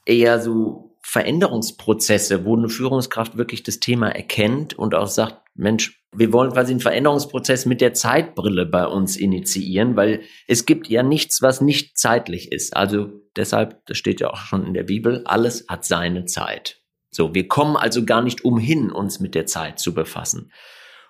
eher 0.04 0.40
so 0.40 0.96
Veränderungsprozesse, 1.02 2.44
wo 2.44 2.56
eine 2.56 2.68
Führungskraft 2.68 3.38
wirklich 3.38 3.62
das 3.62 3.80
Thema 3.80 4.08
erkennt 4.08 4.76
und 4.76 4.94
auch 4.94 5.06
sagt, 5.06 5.40
Mensch, 5.54 6.02
wir 6.12 6.32
wollen 6.32 6.52
quasi 6.52 6.72
einen 6.72 6.80
Veränderungsprozess 6.80 7.66
mit 7.66 7.80
der 7.80 7.94
Zeitbrille 7.94 8.66
bei 8.66 8.87
uns 8.87 9.16
initiieren, 9.16 9.96
weil 9.96 10.22
es 10.46 10.66
gibt 10.66 10.88
ja 10.88 11.02
nichts, 11.02 11.42
was 11.42 11.60
nicht 11.60 11.98
zeitlich 11.98 12.50
ist. 12.52 12.76
Also 12.76 13.10
deshalb, 13.38 13.85
das 13.87 13.97
steht 13.97 14.21
ja 14.21 14.30
auch 14.30 14.37
schon 14.37 14.66
in 14.66 14.75
der 14.75 14.85
Bibel, 14.85 15.23
alles 15.25 15.66
hat 15.68 15.85
seine 15.85 16.26
Zeit. 16.26 16.83
So, 17.11 17.35
wir 17.35 17.49
kommen 17.49 17.76
also 17.76 18.04
gar 18.04 18.23
nicht 18.23 18.45
umhin, 18.45 18.90
uns 18.90 19.21
mit 19.21 19.35
der 19.35 19.47
Zeit 19.47 19.78
zu 19.78 19.95
befassen. 19.95 20.52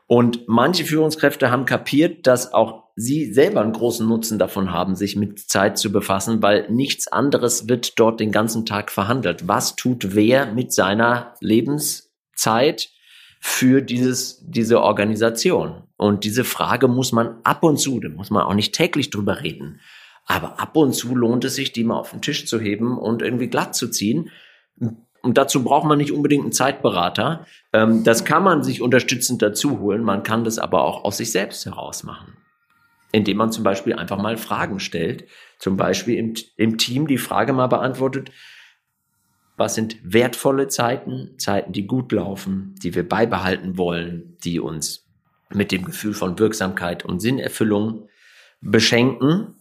Und 0.06 0.48
manche 0.48 0.84
Führungskräfte 0.84 1.50
haben 1.50 1.66
kapiert, 1.66 2.26
dass 2.26 2.54
auch 2.54 2.84
sie 2.96 3.30
selber 3.32 3.60
einen 3.60 3.74
großen 3.74 4.08
Nutzen 4.08 4.38
davon 4.38 4.72
haben, 4.72 4.96
sich 4.96 5.16
mit 5.16 5.38
Zeit 5.38 5.76
zu 5.76 5.92
befassen, 5.92 6.42
weil 6.42 6.66
nichts 6.70 7.08
anderes 7.08 7.68
wird 7.68 7.98
dort 7.98 8.18
den 8.18 8.32
ganzen 8.32 8.64
Tag 8.64 8.90
verhandelt. 8.90 9.46
Was 9.48 9.76
tut 9.76 10.14
wer 10.14 10.46
mit 10.46 10.72
seiner 10.72 11.34
Lebenszeit 11.40 12.88
für 13.40 13.82
dieses, 13.82 14.42
diese 14.46 14.80
Organisation? 14.80 15.82
Und 15.98 16.24
diese 16.24 16.44
Frage 16.44 16.88
muss 16.88 17.12
man 17.12 17.36
ab 17.44 17.62
und 17.62 17.78
zu, 17.78 18.00
da 18.00 18.08
muss 18.08 18.30
man 18.30 18.44
auch 18.44 18.54
nicht 18.54 18.74
täglich 18.74 19.10
drüber 19.10 19.42
reden, 19.42 19.80
aber 20.28 20.60
ab 20.60 20.76
und 20.76 20.92
zu 20.92 21.16
lohnt 21.16 21.44
es 21.44 21.56
sich, 21.56 21.72
die 21.72 21.84
mal 21.84 21.98
auf 21.98 22.10
den 22.10 22.22
Tisch 22.22 22.46
zu 22.46 22.60
heben 22.60 22.96
und 22.96 23.22
irgendwie 23.22 23.48
glatt 23.48 23.74
zu 23.74 23.88
ziehen. 23.88 24.30
Und 24.76 25.36
dazu 25.36 25.64
braucht 25.64 25.86
man 25.86 25.98
nicht 25.98 26.12
unbedingt 26.12 26.44
einen 26.44 26.52
Zeitberater. 26.52 27.46
Ähm, 27.72 28.04
das 28.04 28.24
kann 28.24 28.44
man 28.44 28.62
sich 28.62 28.80
unterstützend 28.80 29.42
dazu 29.42 29.80
holen. 29.80 30.04
Man 30.04 30.22
kann 30.22 30.44
das 30.44 30.58
aber 30.58 30.84
auch 30.84 31.04
aus 31.04 31.16
sich 31.16 31.32
selbst 31.32 31.66
heraus 31.66 32.04
machen 32.04 32.36
indem 33.12 33.38
man 33.38 33.52
zum 33.52 33.64
Beispiel 33.64 33.94
einfach 33.94 34.18
mal 34.18 34.36
Fragen 34.36 34.80
stellt. 34.80 35.26
Zum 35.58 35.76
Beispiel 35.76 36.16
im, 36.16 36.34
im 36.56 36.78
Team 36.78 37.06
die 37.06 37.18
Frage 37.18 37.52
mal 37.52 37.66
beantwortet, 37.66 38.30
was 39.56 39.74
sind 39.74 39.96
wertvolle 40.02 40.68
Zeiten, 40.68 41.36
Zeiten, 41.38 41.72
die 41.72 41.86
gut 41.86 42.12
laufen, 42.12 42.74
die 42.82 42.94
wir 42.94 43.08
beibehalten 43.08 43.76
wollen, 43.76 44.36
die 44.44 44.60
uns 44.60 45.06
mit 45.50 45.72
dem 45.72 45.84
Gefühl 45.84 46.14
von 46.14 46.38
Wirksamkeit 46.38 47.04
und 47.04 47.20
Sinnerfüllung 47.20 48.08
beschenken 48.60 49.57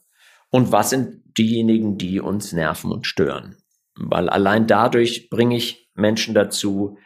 und 0.57 0.71
was 0.71 0.89
sind 0.89 1.21
diejenigen, 1.37 1.99
die 1.99 2.19
uns 2.19 2.51
nerven 2.51 2.91
und 2.91 3.05
stören. 3.05 3.57
Weil 3.95 4.27
allein 4.27 4.65
dadurch 4.65 5.29
bringe 5.29 5.55
ich 5.55 5.91
Menschen 5.93 6.33
dazu, 6.33 6.97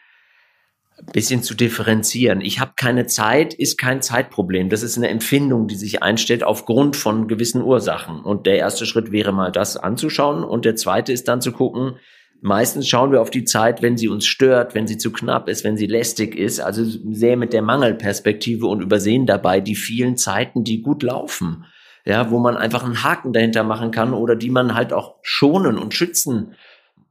bisschen 1.12 1.44
zu 1.44 1.54
differenzieren. 1.54 2.40
Ich 2.40 2.62
habe 2.62 2.72
keine 2.78 3.08
Zeit, 3.08 3.54
ist 3.54 3.78
kein 3.78 4.02
Zeitproblem. 4.02 4.70
Das 4.70 4.84
ist 4.84 4.96
eine 4.96 5.10
Empfindung, 5.10 5.68
die 5.68 5.76
sich 5.76 6.02
einstellt 6.02 6.46
aufgrund 6.46 6.96
von 6.96 7.28
gewissen 7.28 7.62
Ursachen. 7.62 8.22
Und 8.22 8.46
der 8.46 8.56
erste 8.56 8.86
Schritt 8.86 9.12
wäre 9.12 9.34
mal 9.34 9.52
das 9.52 9.76
anzuschauen. 9.76 10.46
Und 10.46 10.64
der 10.64 10.78
zweite 10.78 11.12
ist 11.12 11.28
dann 11.28 11.42
zu 11.42 11.52
gucken, 11.52 11.98
meistens 12.40 12.88
schauen 12.88 13.12
wir 13.12 13.20
auf 13.22 13.32
die 13.32 13.44
Zeit, 13.44 13.82
wenn 13.82 13.98
sie 13.98 14.08
uns 14.08 14.26
stört, 14.26 14.76
wenn 14.76 14.88
sie 14.88 14.98
zu 14.98 15.12
knapp 15.12 15.50
ist, 15.50 15.66
wenn 15.66 15.76
sie 15.76 15.88
lästig 15.88 16.36
ist. 16.36 16.62
Also 16.62 16.86
sehr 16.86 17.36
mit 17.36 17.52
der 17.52 17.64
Mangelperspektive 17.64 18.66
und 18.68 18.82
übersehen 18.82 19.26
dabei 19.26 19.60
die 19.60 19.76
vielen 19.76 20.16
Zeiten, 20.16 20.64
die 20.64 20.82
gut 20.82 21.04
laufen. 21.04 21.66
Ja, 22.06 22.32
wo 22.32 22.40
man 22.40 22.58
einfach 22.58 22.84
einen 22.84 23.04
Haken 23.04 23.32
dahinter 23.32 23.64
machen 23.64 23.92
kann 23.92 24.14
oder 24.14 24.36
die 24.36 24.50
man 24.50 24.74
halt 24.74 24.92
auch 24.92 25.16
schonen 25.22 25.78
und 25.78 25.94
schützen 25.94 26.56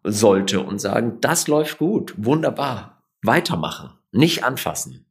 sollte 0.03 0.61
und 0.61 0.81
sagen, 0.81 1.19
das 1.21 1.47
läuft 1.47 1.79
gut, 1.79 2.15
wunderbar 2.17 3.03
weitermachen, 3.23 3.91
nicht 4.13 4.45
anfassen. 4.45 5.07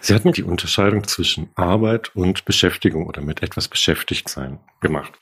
Sie 0.00 0.14
hatten 0.14 0.32
die 0.32 0.42
Unterscheidung 0.42 1.06
zwischen 1.06 1.48
Arbeit 1.54 2.14
und 2.14 2.44
Beschäftigung 2.44 3.06
oder 3.06 3.22
mit 3.22 3.42
etwas 3.42 3.68
beschäftigt 3.68 4.28
sein 4.28 4.58
gemacht. 4.80 5.14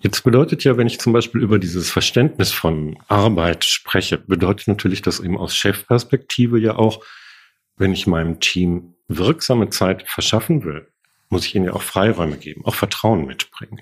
Jetzt 0.00 0.22
bedeutet 0.24 0.62
ja, 0.62 0.76
wenn 0.76 0.86
ich 0.86 1.00
zum 1.00 1.14
Beispiel 1.14 1.42
über 1.42 1.58
dieses 1.58 1.90
Verständnis 1.90 2.52
von 2.52 2.98
Arbeit 3.08 3.64
spreche, 3.64 4.18
bedeutet 4.18 4.68
natürlich 4.68 5.00
das 5.00 5.20
eben 5.20 5.38
aus 5.38 5.56
Chefperspektive 5.56 6.58
ja 6.58 6.76
auch, 6.76 7.02
wenn 7.78 7.92
ich 7.92 8.06
meinem 8.06 8.40
Team 8.40 8.94
wirksame 9.08 9.70
Zeit 9.70 10.06
verschaffen 10.06 10.64
will, 10.64 10.88
muss 11.28 11.46
ich 11.46 11.54
ihnen 11.54 11.66
ja 11.66 11.72
auch 11.72 11.82
Freiräume 11.82 12.36
geben, 12.36 12.64
auch 12.64 12.74
Vertrauen 12.74 13.26
mitbringen. 13.26 13.80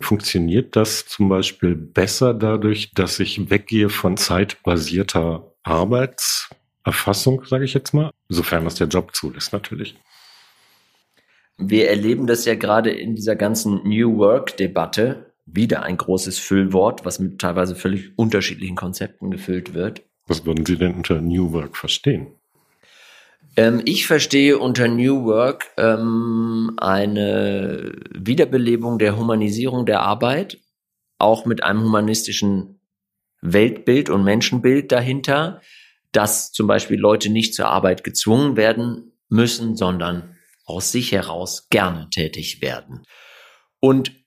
Funktioniert 0.00 0.76
das 0.76 1.06
zum 1.06 1.28
Beispiel 1.28 1.74
besser 1.74 2.34
dadurch, 2.34 2.92
dass 2.92 3.20
ich 3.20 3.50
weggehe 3.50 3.88
von 3.88 4.16
zeitbasierter 4.16 5.52
Arbeitserfassung, 5.62 7.44
sage 7.44 7.64
ich 7.64 7.74
jetzt 7.74 7.94
mal, 7.94 8.10
sofern 8.28 8.64
das 8.64 8.74
der 8.74 8.88
Job 8.88 9.14
zulässt 9.14 9.52
natürlich. 9.52 9.96
Wir 11.56 11.88
erleben 11.88 12.26
das 12.26 12.44
ja 12.44 12.56
gerade 12.56 12.90
in 12.90 13.14
dieser 13.14 13.36
ganzen 13.36 13.82
New 13.84 14.18
Work-Debatte, 14.18 15.32
wieder 15.46 15.82
ein 15.82 15.96
großes 15.96 16.38
Füllwort, 16.38 17.04
was 17.04 17.18
mit 17.18 17.38
teilweise 17.40 17.76
völlig 17.76 18.18
unterschiedlichen 18.18 18.76
Konzepten 18.76 19.30
gefüllt 19.30 19.74
wird. 19.74 20.02
Was 20.26 20.44
würden 20.46 20.64
Sie 20.64 20.76
denn 20.76 20.94
unter 20.94 21.20
New 21.20 21.52
Work 21.52 21.76
verstehen? 21.76 22.28
Ähm, 23.56 23.82
ich 23.84 24.06
verstehe 24.06 24.58
unter 24.58 24.88
New 24.88 25.24
Work 25.24 25.70
ähm, 25.76 26.74
eine 26.78 27.92
Wiederbelebung 28.12 28.98
der 28.98 29.16
Humanisierung 29.16 29.86
der 29.86 30.00
Arbeit, 30.00 30.58
auch 31.18 31.46
mit 31.46 31.62
einem 31.62 31.82
humanistischen 31.82 32.80
Weltbild 33.40 34.10
und 34.10 34.24
Menschenbild 34.24 34.90
dahinter, 34.90 35.60
dass 36.12 36.52
zum 36.52 36.66
Beispiel 36.66 36.98
Leute 36.98 37.30
nicht 37.30 37.54
zur 37.54 37.66
Arbeit 37.66 38.04
gezwungen 38.04 38.56
werden 38.56 39.12
müssen, 39.28 39.76
sondern 39.76 40.36
aus 40.64 40.92
sich 40.92 41.12
heraus 41.12 41.68
gerne 41.68 42.08
tätig 42.10 42.62
werden. 42.62 43.02
Und 43.80 44.23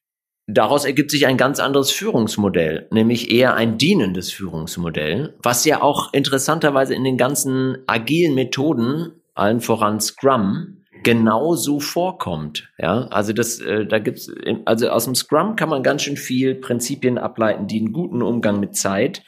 daraus 0.47 0.85
ergibt 0.85 1.11
sich 1.11 1.27
ein 1.27 1.37
ganz 1.37 1.59
anderes 1.59 1.91
Führungsmodell, 1.91 2.87
nämlich 2.91 3.31
eher 3.31 3.55
ein 3.55 3.77
dienendes 3.77 4.31
Führungsmodell, 4.31 5.35
was 5.43 5.65
ja 5.65 5.81
auch 5.81 6.13
interessanterweise 6.13 6.95
in 6.95 7.03
den 7.03 7.17
ganzen 7.17 7.77
agilen 7.85 8.33
Methoden, 8.33 9.11
allen 9.35 9.61
voran 9.61 9.99
Scrum, 9.99 10.77
genauso 11.03 11.79
vorkommt. 11.79 12.69
Ja, 12.79 13.07
also 13.07 13.33
das, 13.33 13.59
äh, 13.59 13.85
da 13.85 13.99
gibt's, 13.99 14.31
also 14.65 14.89
aus 14.89 15.05
dem 15.05 15.15
Scrum 15.15 15.55
kann 15.55 15.69
man 15.69 15.83
ganz 15.83 16.01
schön 16.01 16.17
viel 16.17 16.55
Prinzipien 16.55 17.17
ableiten, 17.17 17.67
die 17.67 17.79
einen 17.79 17.93
guten 17.93 18.21
Umgang 18.21 18.59
mit 18.59 18.75
Zeit 18.75 19.23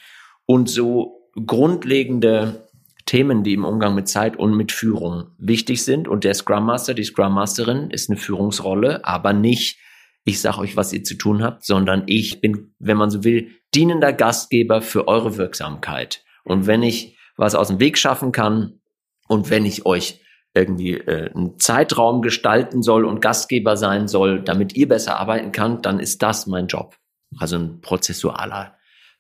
und 0.45 0.69
so 0.69 1.21
grundlegende 1.45 2.67
Themen, 3.05 3.43
die 3.43 3.53
im 3.53 3.65
Umgang 3.65 3.93
mit 3.93 4.07
Zeit 4.07 4.37
und 4.37 4.55
mit 4.55 4.71
Führung 4.71 5.31
wichtig 5.37 5.83
sind. 5.83 6.07
Und 6.07 6.23
der 6.23 6.33
Scrum 6.33 6.65
Master, 6.65 6.93
die 6.93 7.03
Scrum 7.03 7.33
Masterin 7.33 7.89
ist 7.91 8.09
eine 8.09 8.17
Führungsrolle, 8.17 9.05
aber 9.05 9.33
nicht, 9.33 9.77
ich 10.23 10.41
sage 10.41 10.59
euch, 10.59 10.75
was 10.75 10.93
ihr 10.93 11.03
zu 11.03 11.15
tun 11.15 11.43
habt, 11.43 11.65
sondern 11.65 12.03
ich 12.05 12.41
bin, 12.41 12.73
wenn 12.79 12.97
man 12.97 13.09
so 13.09 13.23
will, 13.23 13.51
dienender 13.73 14.13
Gastgeber 14.13 14.81
für 14.81 15.07
eure 15.07 15.37
Wirksamkeit. 15.37 16.23
Und 16.43 16.67
wenn 16.67 16.83
ich 16.83 17.17
was 17.37 17.55
aus 17.55 17.69
dem 17.69 17.79
Weg 17.79 17.97
schaffen 17.97 18.31
kann 18.31 18.79
und 19.27 19.49
wenn 19.49 19.65
ich 19.65 19.85
euch 19.85 20.21
irgendwie 20.53 20.93
äh, 20.93 21.31
einen 21.33 21.59
Zeitraum 21.59 22.21
gestalten 22.21 22.81
soll 22.81 23.05
und 23.05 23.21
Gastgeber 23.21 23.77
sein 23.77 24.07
soll, 24.07 24.41
damit 24.41 24.75
ihr 24.75 24.87
besser 24.87 25.19
arbeiten 25.19 25.51
könnt, 25.51 25.85
dann 25.85 25.99
ist 25.99 26.21
das 26.21 26.47
mein 26.47 26.67
Job. 26.67 26.95
Also 27.37 27.57
ein 27.57 27.81
prozessualer, 27.81 28.75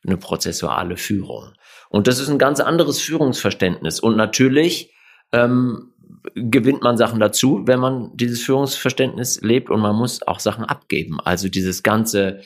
eine 0.05 0.17
prozessuale 0.17 0.97
Führung. 0.97 1.53
Und 1.89 2.07
das 2.07 2.19
ist 2.19 2.29
ein 2.29 2.39
ganz 2.39 2.59
anderes 2.59 2.99
Führungsverständnis. 2.99 3.99
Und 3.99 4.17
natürlich 4.17 4.93
ähm, 5.31 5.93
gewinnt 6.35 6.81
man 6.81 6.97
Sachen 6.97 7.19
dazu, 7.19 7.63
wenn 7.65 7.79
man 7.79 8.15
dieses 8.15 8.41
Führungsverständnis 8.41 9.41
lebt 9.41 9.69
und 9.69 9.79
man 9.79 9.95
muss 9.95 10.21
auch 10.27 10.39
Sachen 10.39 10.65
abgeben. 10.65 11.19
Also 11.19 11.49
dieses 11.49 11.83
ganze 11.83 12.41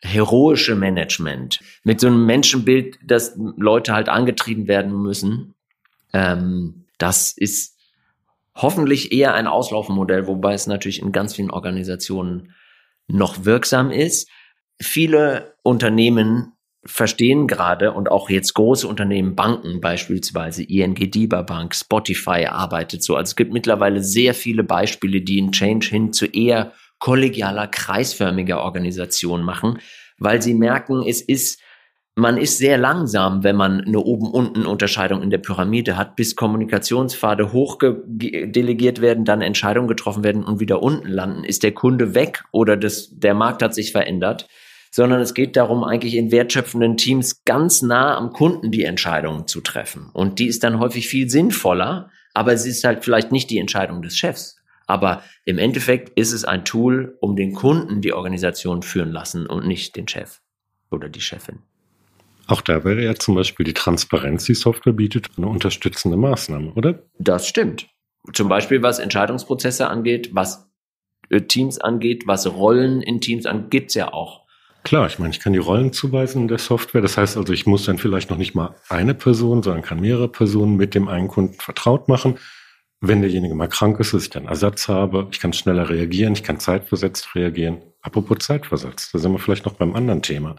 heroische 0.00 0.74
Management 0.74 1.60
mit 1.82 2.00
so 2.00 2.06
einem 2.06 2.24
Menschenbild, 2.24 2.98
dass 3.04 3.34
Leute 3.36 3.92
halt 3.92 4.08
angetrieben 4.08 4.68
werden 4.68 4.92
müssen. 4.92 5.54
Ähm, 6.12 6.86
Das 6.98 7.32
ist 7.32 7.76
hoffentlich 8.54 9.12
eher 9.12 9.34
ein 9.34 9.46
Auslaufmodell, 9.46 10.26
wobei 10.26 10.54
es 10.54 10.66
natürlich 10.66 11.00
in 11.00 11.12
ganz 11.12 11.34
vielen 11.34 11.50
Organisationen 11.50 12.54
noch 13.06 13.44
wirksam 13.44 13.90
ist. 13.90 14.28
Viele 14.80 15.54
Unternehmen 15.62 16.52
verstehen 16.84 17.46
gerade 17.46 17.92
und 17.92 18.10
auch 18.10 18.30
jetzt 18.30 18.54
große 18.54 18.86
Unternehmen, 18.86 19.34
Banken 19.34 19.80
beispielsweise, 19.80 20.62
ING 20.62 20.94
DIBA 20.94 21.42
Bank, 21.42 21.74
Spotify 21.74 22.46
arbeitet 22.46 23.02
so. 23.02 23.16
Also 23.16 23.30
es 23.30 23.36
gibt 23.36 23.52
mittlerweile 23.52 24.02
sehr 24.02 24.34
viele 24.34 24.64
Beispiele, 24.64 25.20
die 25.20 25.40
einen 25.40 25.52
Change 25.52 25.88
hin 25.88 26.12
zu 26.12 26.26
eher 26.26 26.72
kollegialer, 26.98 27.66
kreisförmiger 27.66 28.60
Organisation 28.62 29.42
machen, 29.42 29.78
weil 30.18 30.42
sie 30.42 30.54
merken, 30.54 31.02
es 31.06 31.20
ist 31.20 31.60
man 32.18 32.36
ist 32.36 32.58
sehr 32.58 32.78
langsam, 32.78 33.44
wenn 33.44 33.54
man 33.54 33.80
eine 33.80 34.00
oben-unten-Unterscheidung 34.00 35.22
in 35.22 35.30
der 35.30 35.38
Pyramide 35.38 35.96
hat, 35.96 36.16
bis 36.16 36.34
Kommunikationspfade 36.34 37.52
hochdelegiert 37.52 39.00
werden, 39.00 39.24
dann 39.24 39.40
Entscheidungen 39.40 39.86
getroffen 39.86 40.24
werden 40.24 40.42
und 40.42 40.58
wieder 40.58 40.82
unten 40.82 41.06
landen. 41.06 41.44
Ist 41.44 41.62
der 41.62 41.72
Kunde 41.72 42.16
weg 42.16 42.42
oder 42.50 42.76
das, 42.76 43.10
der 43.12 43.34
Markt 43.34 43.62
hat 43.62 43.72
sich 43.72 43.92
verändert? 43.92 44.48
Sondern 44.90 45.20
es 45.20 45.34
geht 45.34 45.56
darum, 45.56 45.84
eigentlich 45.84 46.14
in 46.14 46.30
wertschöpfenden 46.30 46.96
Teams 46.96 47.44
ganz 47.44 47.82
nah 47.82 48.16
am 48.16 48.32
Kunden 48.32 48.70
die 48.70 48.84
Entscheidungen 48.84 49.46
zu 49.46 49.60
treffen. 49.60 50.10
Und 50.12 50.38
die 50.38 50.46
ist 50.46 50.64
dann 50.64 50.78
häufig 50.78 51.08
viel 51.08 51.28
sinnvoller, 51.28 52.10
aber 52.34 52.52
es 52.52 52.66
ist 52.66 52.84
halt 52.84 53.04
vielleicht 53.04 53.32
nicht 53.32 53.50
die 53.50 53.58
Entscheidung 53.58 54.02
des 54.02 54.16
Chefs. 54.16 54.56
Aber 54.86 55.22
im 55.44 55.58
Endeffekt 55.58 56.18
ist 56.18 56.32
es 56.32 56.44
ein 56.44 56.64
Tool, 56.64 57.18
um 57.20 57.36
den 57.36 57.52
Kunden 57.52 58.00
die 58.00 58.14
Organisation 58.14 58.82
führen 58.82 59.12
lassen 59.12 59.46
und 59.46 59.66
nicht 59.66 59.96
den 59.96 60.08
Chef 60.08 60.40
oder 60.90 61.10
die 61.10 61.20
Chefin. 61.20 61.58
Auch 62.46 62.62
da 62.62 62.82
wäre 62.82 63.04
ja 63.04 63.14
zum 63.14 63.34
Beispiel 63.34 63.64
die 63.64 63.74
Transparenz, 63.74 64.46
die 64.46 64.54
Software 64.54 64.94
bietet, 64.94 65.28
eine 65.36 65.48
unterstützende 65.48 66.16
Maßnahme, 66.16 66.72
oder? 66.72 67.02
Das 67.18 67.46
stimmt. 67.46 67.88
Zum 68.32 68.48
Beispiel 68.48 68.82
was 68.82 68.98
Entscheidungsprozesse 68.98 69.88
angeht, 69.88 70.30
was 70.32 70.66
Teams 71.48 71.78
angeht, 71.78 72.22
was 72.26 72.46
Rollen 72.46 73.02
in 73.02 73.20
Teams 73.20 73.44
angeht, 73.44 73.70
gibt's 73.70 73.94
ja 73.94 74.14
auch. 74.14 74.46
Klar, 74.88 75.06
ich 75.06 75.18
meine, 75.18 75.32
ich 75.32 75.40
kann 75.40 75.52
die 75.52 75.58
Rollen 75.58 75.92
zuweisen 75.92 76.40
in 76.40 76.48
der 76.48 76.56
Software. 76.56 77.02
Das 77.02 77.18
heißt 77.18 77.36
also, 77.36 77.52
ich 77.52 77.66
muss 77.66 77.84
dann 77.84 77.98
vielleicht 77.98 78.30
noch 78.30 78.38
nicht 78.38 78.54
mal 78.54 78.74
eine 78.88 79.12
Person, 79.12 79.62
sondern 79.62 79.82
kann 79.82 80.00
mehrere 80.00 80.28
Personen 80.28 80.78
mit 80.78 80.94
dem 80.94 81.08
einen 81.08 81.28
Kunden 81.28 81.60
vertraut 81.60 82.08
machen. 82.08 82.38
Wenn 83.02 83.20
derjenige 83.20 83.54
mal 83.54 83.68
krank 83.68 84.00
ist, 84.00 84.14
dass 84.14 84.22
ich 84.22 84.30
dann 84.30 84.46
Ersatz 84.46 84.88
habe, 84.88 85.28
ich 85.30 85.40
kann 85.40 85.52
schneller 85.52 85.90
reagieren, 85.90 86.32
ich 86.32 86.42
kann 86.42 86.58
zeitversetzt 86.58 87.34
reagieren. 87.34 87.82
Apropos 88.00 88.38
zeitversetzt, 88.38 89.12
da 89.12 89.18
sind 89.18 89.30
wir 89.30 89.38
vielleicht 89.38 89.66
noch 89.66 89.74
beim 89.74 89.94
anderen 89.94 90.22
Thema. 90.22 90.56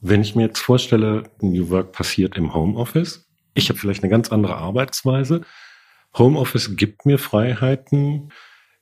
Wenn 0.00 0.22
ich 0.22 0.34
mir 0.34 0.46
jetzt 0.46 0.60
vorstelle, 0.60 1.24
New 1.42 1.68
Work 1.68 1.92
passiert 1.92 2.38
im 2.38 2.54
Homeoffice, 2.54 3.28
ich 3.52 3.68
habe 3.68 3.78
vielleicht 3.78 4.02
eine 4.02 4.10
ganz 4.10 4.32
andere 4.32 4.56
Arbeitsweise. 4.56 5.42
Homeoffice 6.16 6.74
gibt 6.74 7.04
mir 7.04 7.18
Freiheiten. 7.18 8.32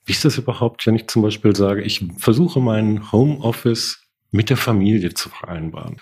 Wie 0.04 0.12
ist 0.12 0.24
das 0.24 0.38
überhaupt, 0.38 0.86
wenn 0.86 0.94
ich 0.94 1.08
zum 1.08 1.22
Beispiel 1.22 1.56
sage, 1.56 1.82
ich 1.82 2.06
versuche 2.18 2.60
meinen 2.60 3.10
Homeoffice 3.10 4.03
mit 4.34 4.50
der 4.50 4.56
Familie 4.56 5.14
zu 5.14 5.28
vereinbaren? 5.30 5.96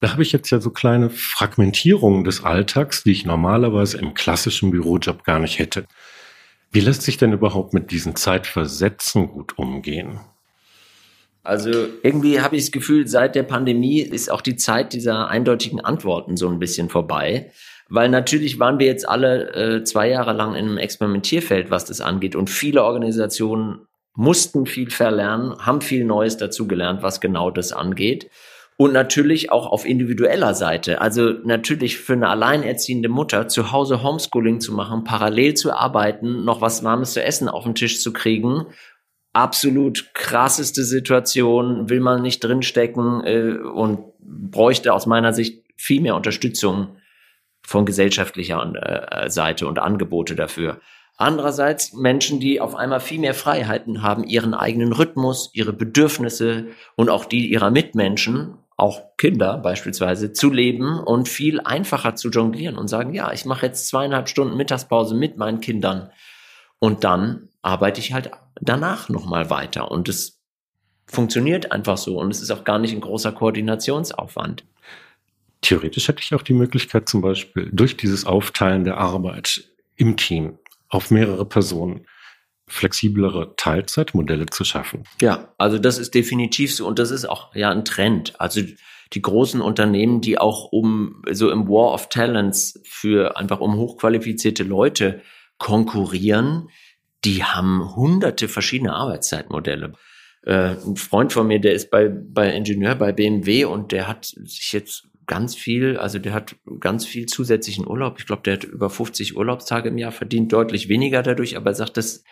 Da 0.00 0.12
habe 0.12 0.22
ich 0.22 0.32
jetzt 0.32 0.50
ja 0.50 0.60
so 0.60 0.70
kleine 0.70 1.10
Fragmentierungen 1.10 2.24
des 2.24 2.44
Alltags, 2.44 3.04
die 3.04 3.12
ich 3.12 3.24
normalerweise 3.24 3.98
im 3.98 4.14
klassischen 4.14 4.70
Bürojob 4.70 5.24
gar 5.24 5.38
nicht 5.38 5.58
hätte. 5.58 5.86
Wie 6.72 6.80
lässt 6.80 7.02
sich 7.02 7.16
denn 7.16 7.32
überhaupt 7.32 7.72
mit 7.72 7.90
diesen 7.90 8.16
Zeitversetzen 8.16 9.28
gut 9.28 9.58
umgehen? 9.58 10.20
Also 11.44 11.70
irgendwie 12.02 12.40
habe 12.40 12.56
ich 12.56 12.64
das 12.64 12.72
Gefühl, 12.72 13.06
seit 13.06 13.34
der 13.34 13.42
Pandemie 13.42 14.00
ist 14.00 14.30
auch 14.30 14.42
die 14.42 14.56
Zeit 14.56 14.92
dieser 14.92 15.28
eindeutigen 15.28 15.80
Antworten 15.80 16.36
so 16.36 16.48
ein 16.48 16.58
bisschen 16.58 16.88
vorbei. 16.88 17.52
Weil 17.88 18.08
natürlich 18.08 18.58
waren 18.58 18.78
wir 18.78 18.86
jetzt 18.86 19.08
alle 19.08 19.52
äh, 19.54 19.84
zwei 19.84 20.08
Jahre 20.08 20.32
lang 20.32 20.54
in 20.54 20.66
einem 20.66 20.78
Experimentierfeld, 20.78 21.70
was 21.70 21.84
das 21.84 22.00
angeht. 22.00 22.36
Und 22.36 22.48
viele 22.48 22.84
Organisationen 22.84 23.86
mussten 24.14 24.66
viel 24.66 24.90
verlernen, 24.90 25.56
haben 25.58 25.80
viel 25.80 26.04
Neues 26.04 26.36
dazugelernt, 26.36 27.02
was 27.02 27.20
genau 27.20 27.50
das 27.50 27.72
angeht. 27.72 28.30
Und 28.78 28.92
natürlich 28.92 29.52
auch 29.52 29.66
auf 29.66 29.84
individueller 29.84 30.54
Seite. 30.54 31.00
Also 31.00 31.34
natürlich 31.44 31.98
für 31.98 32.14
eine 32.14 32.28
alleinerziehende 32.28 33.08
Mutter 33.08 33.46
zu 33.46 33.70
Hause 33.70 34.02
Homeschooling 34.02 34.60
zu 34.60 34.72
machen, 34.72 35.04
parallel 35.04 35.54
zu 35.54 35.72
arbeiten, 35.72 36.44
noch 36.44 36.60
was 36.60 36.82
warmes 36.82 37.12
zu 37.12 37.22
essen 37.22 37.48
auf 37.48 37.64
den 37.64 37.74
Tisch 37.74 38.00
zu 38.00 38.12
kriegen 38.12 38.66
absolut 39.32 40.12
krasseste 40.14 40.84
Situation, 40.84 41.88
will 41.88 42.00
man 42.00 42.22
nicht 42.22 42.44
drinstecken 42.44 43.24
äh, 43.24 43.56
und 43.56 44.00
bräuchte 44.20 44.92
aus 44.92 45.06
meiner 45.06 45.32
Sicht 45.32 45.64
viel 45.76 46.00
mehr 46.00 46.14
Unterstützung 46.14 46.96
von 47.62 47.86
gesellschaftlicher 47.86 48.72
äh, 48.74 49.30
Seite 49.30 49.66
und 49.66 49.78
Angebote 49.78 50.36
dafür. 50.36 50.80
Andererseits 51.16 51.92
Menschen, 51.92 52.40
die 52.40 52.60
auf 52.60 52.74
einmal 52.74 53.00
viel 53.00 53.20
mehr 53.20 53.34
Freiheiten 53.34 54.02
haben, 54.02 54.24
ihren 54.24 54.54
eigenen 54.54 54.92
Rhythmus, 54.92 55.50
ihre 55.52 55.72
Bedürfnisse 55.72 56.68
und 56.96 57.10
auch 57.10 57.24
die 57.24 57.50
ihrer 57.50 57.70
Mitmenschen, 57.70 58.54
auch 58.76 59.16
Kinder 59.18 59.58
beispielsweise, 59.58 60.32
zu 60.32 60.50
leben 60.50 60.98
und 60.98 61.28
viel 61.28 61.60
einfacher 61.60 62.16
zu 62.16 62.30
jonglieren 62.30 62.76
und 62.76 62.88
sagen, 62.88 63.14
ja, 63.14 63.32
ich 63.32 63.44
mache 63.44 63.66
jetzt 63.66 63.88
zweieinhalb 63.88 64.28
Stunden 64.28 64.56
Mittagspause 64.56 65.14
mit 65.14 65.36
meinen 65.36 65.60
Kindern 65.60 66.10
und 66.78 67.04
dann 67.04 67.48
arbeite 67.62 68.00
ich 68.00 68.12
halt 68.12 68.30
danach 68.60 69.08
nochmal 69.08 69.50
weiter. 69.50 69.90
Und 69.90 70.08
es 70.08 70.42
funktioniert 71.06 71.70
einfach 71.70 71.96
so. 71.96 72.18
Und 72.18 72.30
es 72.30 72.42
ist 72.42 72.50
auch 72.50 72.64
gar 72.64 72.78
nicht 72.78 72.92
ein 72.92 73.00
großer 73.00 73.32
Koordinationsaufwand. 73.32 74.64
Theoretisch 75.60 76.08
hätte 76.08 76.22
ich 76.22 76.34
auch 76.34 76.42
die 76.42 76.54
Möglichkeit, 76.54 77.08
zum 77.08 77.20
Beispiel 77.20 77.70
durch 77.72 77.96
dieses 77.96 78.26
Aufteilen 78.26 78.82
der 78.82 78.98
Arbeit 78.98 79.64
im 79.94 80.16
Team 80.16 80.58
auf 80.92 81.10
mehrere 81.10 81.46
Personen 81.46 82.06
flexiblere 82.68 83.54
Teilzeitmodelle 83.56 84.46
zu 84.46 84.64
schaffen. 84.64 85.04
Ja, 85.20 85.52
also 85.58 85.78
das 85.78 85.98
ist 85.98 86.14
definitiv 86.14 86.74
so 86.74 86.86
und 86.86 86.98
das 86.98 87.10
ist 87.10 87.28
auch 87.28 87.54
ja 87.54 87.70
ein 87.70 87.84
Trend. 87.84 88.40
Also 88.40 88.62
die 89.12 89.22
großen 89.22 89.60
Unternehmen, 89.60 90.20
die 90.20 90.38
auch 90.38 90.70
um 90.70 91.22
so 91.30 91.50
im 91.50 91.68
War 91.68 91.92
of 91.92 92.08
Talents 92.08 92.80
für 92.84 93.36
einfach 93.36 93.60
um 93.60 93.76
hochqualifizierte 93.76 94.62
Leute 94.62 95.20
konkurrieren, 95.58 96.68
die 97.24 97.44
haben 97.44 97.94
hunderte 97.94 98.48
verschiedene 98.48 98.94
Arbeitszeitmodelle. 98.94 99.92
Äh, 100.44 100.76
ein 100.76 100.96
Freund 100.96 101.32
von 101.32 101.46
mir, 101.46 101.60
der 101.60 101.74
ist 101.74 101.90
bei, 101.90 102.08
bei 102.08 102.52
Ingenieur 102.52 102.94
bei 102.94 103.12
BMW 103.12 103.64
und 103.64 103.92
der 103.92 104.08
hat 104.08 104.24
sich 104.24 104.72
jetzt 104.72 105.08
ganz 105.26 105.54
viel, 105.54 105.96
also 105.96 106.18
der 106.18 106.32
hat 106.32 106.56
ganz 106.80 107.04
viel 107.04 107.26
zusätzlichen 107.26 107.86
Urlaub. 107.86 108.16
Ich 108.18 108.26
glaube, 108.26 108.42
der 108.42 108.54
hat 108.54 108.64
über 108.64 108.90
50 108.90 109.36
Urlaubstage 109.36 109.88
im 109.88 109.98
Jahr, 109.98 110.12
verdient 110.12 110.52
deutlich 110.52 110.88
weniger 110.88 111.22
dadurch, 111.22 111.56
aber 111.56 111.70
er 111.70 111.74
sagt, 111.74 111.96
dass 111.96 112.24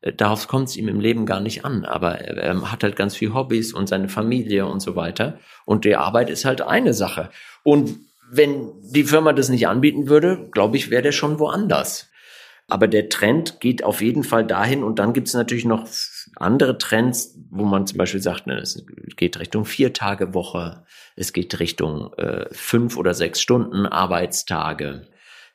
äh, 0.00 0.12
darauf 0.12 0.48
kommt 0.48 0.68
es 0.68 0.76
ihm 0.76 0.88
im 0.88 1.00
Leben 1.00 1.26
gar 1.26 1.40
nicht 1.40 1.64
an. 1.64 1.84
Aber 1.84 2.20
er, 2.20 2.36
er 2.36 2.72
hat 2.72 2.82
halt 2.82 2.96
ganz 2.96 3.16
viel 3.16 3.34
Hobbys 3.34 3.72
und 3.72 3.88
seine 3.88 4.08
Familie 4.08 4.66
und 4.66 4.80
so 4.80 4.96
weiter. 4.96 5.38
Und 5.64 5.84
die 5.84 5.96
Arbeit 5.96 6.30
ist 6.30 6.44
halt 6.44 6.60
eine 6.60 6.94
Sache. 6.94 7.30
Und 7.62 7.98
wenn 8.30 8.72
die 8.82 9.04
Firma 9.04 9.32
das 9.32 9.48
nicht 9.48 9.68
anbieten 9.68 10.08
würde, 10.08 10.48
glaube 10.50 10.76
ich, 10.76 10.90
wäre 10.90 11.02
der 11.02 11.12
schon 11.12 11.38
woanders. 11.38 12.10
Aber 12.68 12.88
der 12.88 13.08
Trend 13.08 13.60
geht 13.60 13.84
auf 13.84 14.00
jeden 14.00 14.24
Fall 14.24 14.44
dahin 14.44 14.82
und 14.82 14.98
dann 14.98 15.12
gibt 15.12 15.28
es 15.28 15.34
natürlich 15.34 15.64
noch 15.64 15.86
andere 16.36 16.78
Trends, 16.78 17.38
wo 17.50 17.64
man 17.64 17.86
zum 17.86 17.98
Beispiel 17.98 18.20
sagt, 18.20 18.46
ne, 18.46 18.58
es 18.58 18.84
geht 19.16 19.38
Richtung 19.38 19.64
vier 19.64 19.92
Tage 19.92 20.34
Woche, 20.34 20.84
es 21.16 21.32
geht 21.32 21.58
Richtung 21.58 22.12
äh, 22.14 22.46
fünf 22.52 22.96
oder 22.96 23.14
sechs 23.14 23.40
Stunden 23.40 23.86
Arbeitstage. 23.86 25.06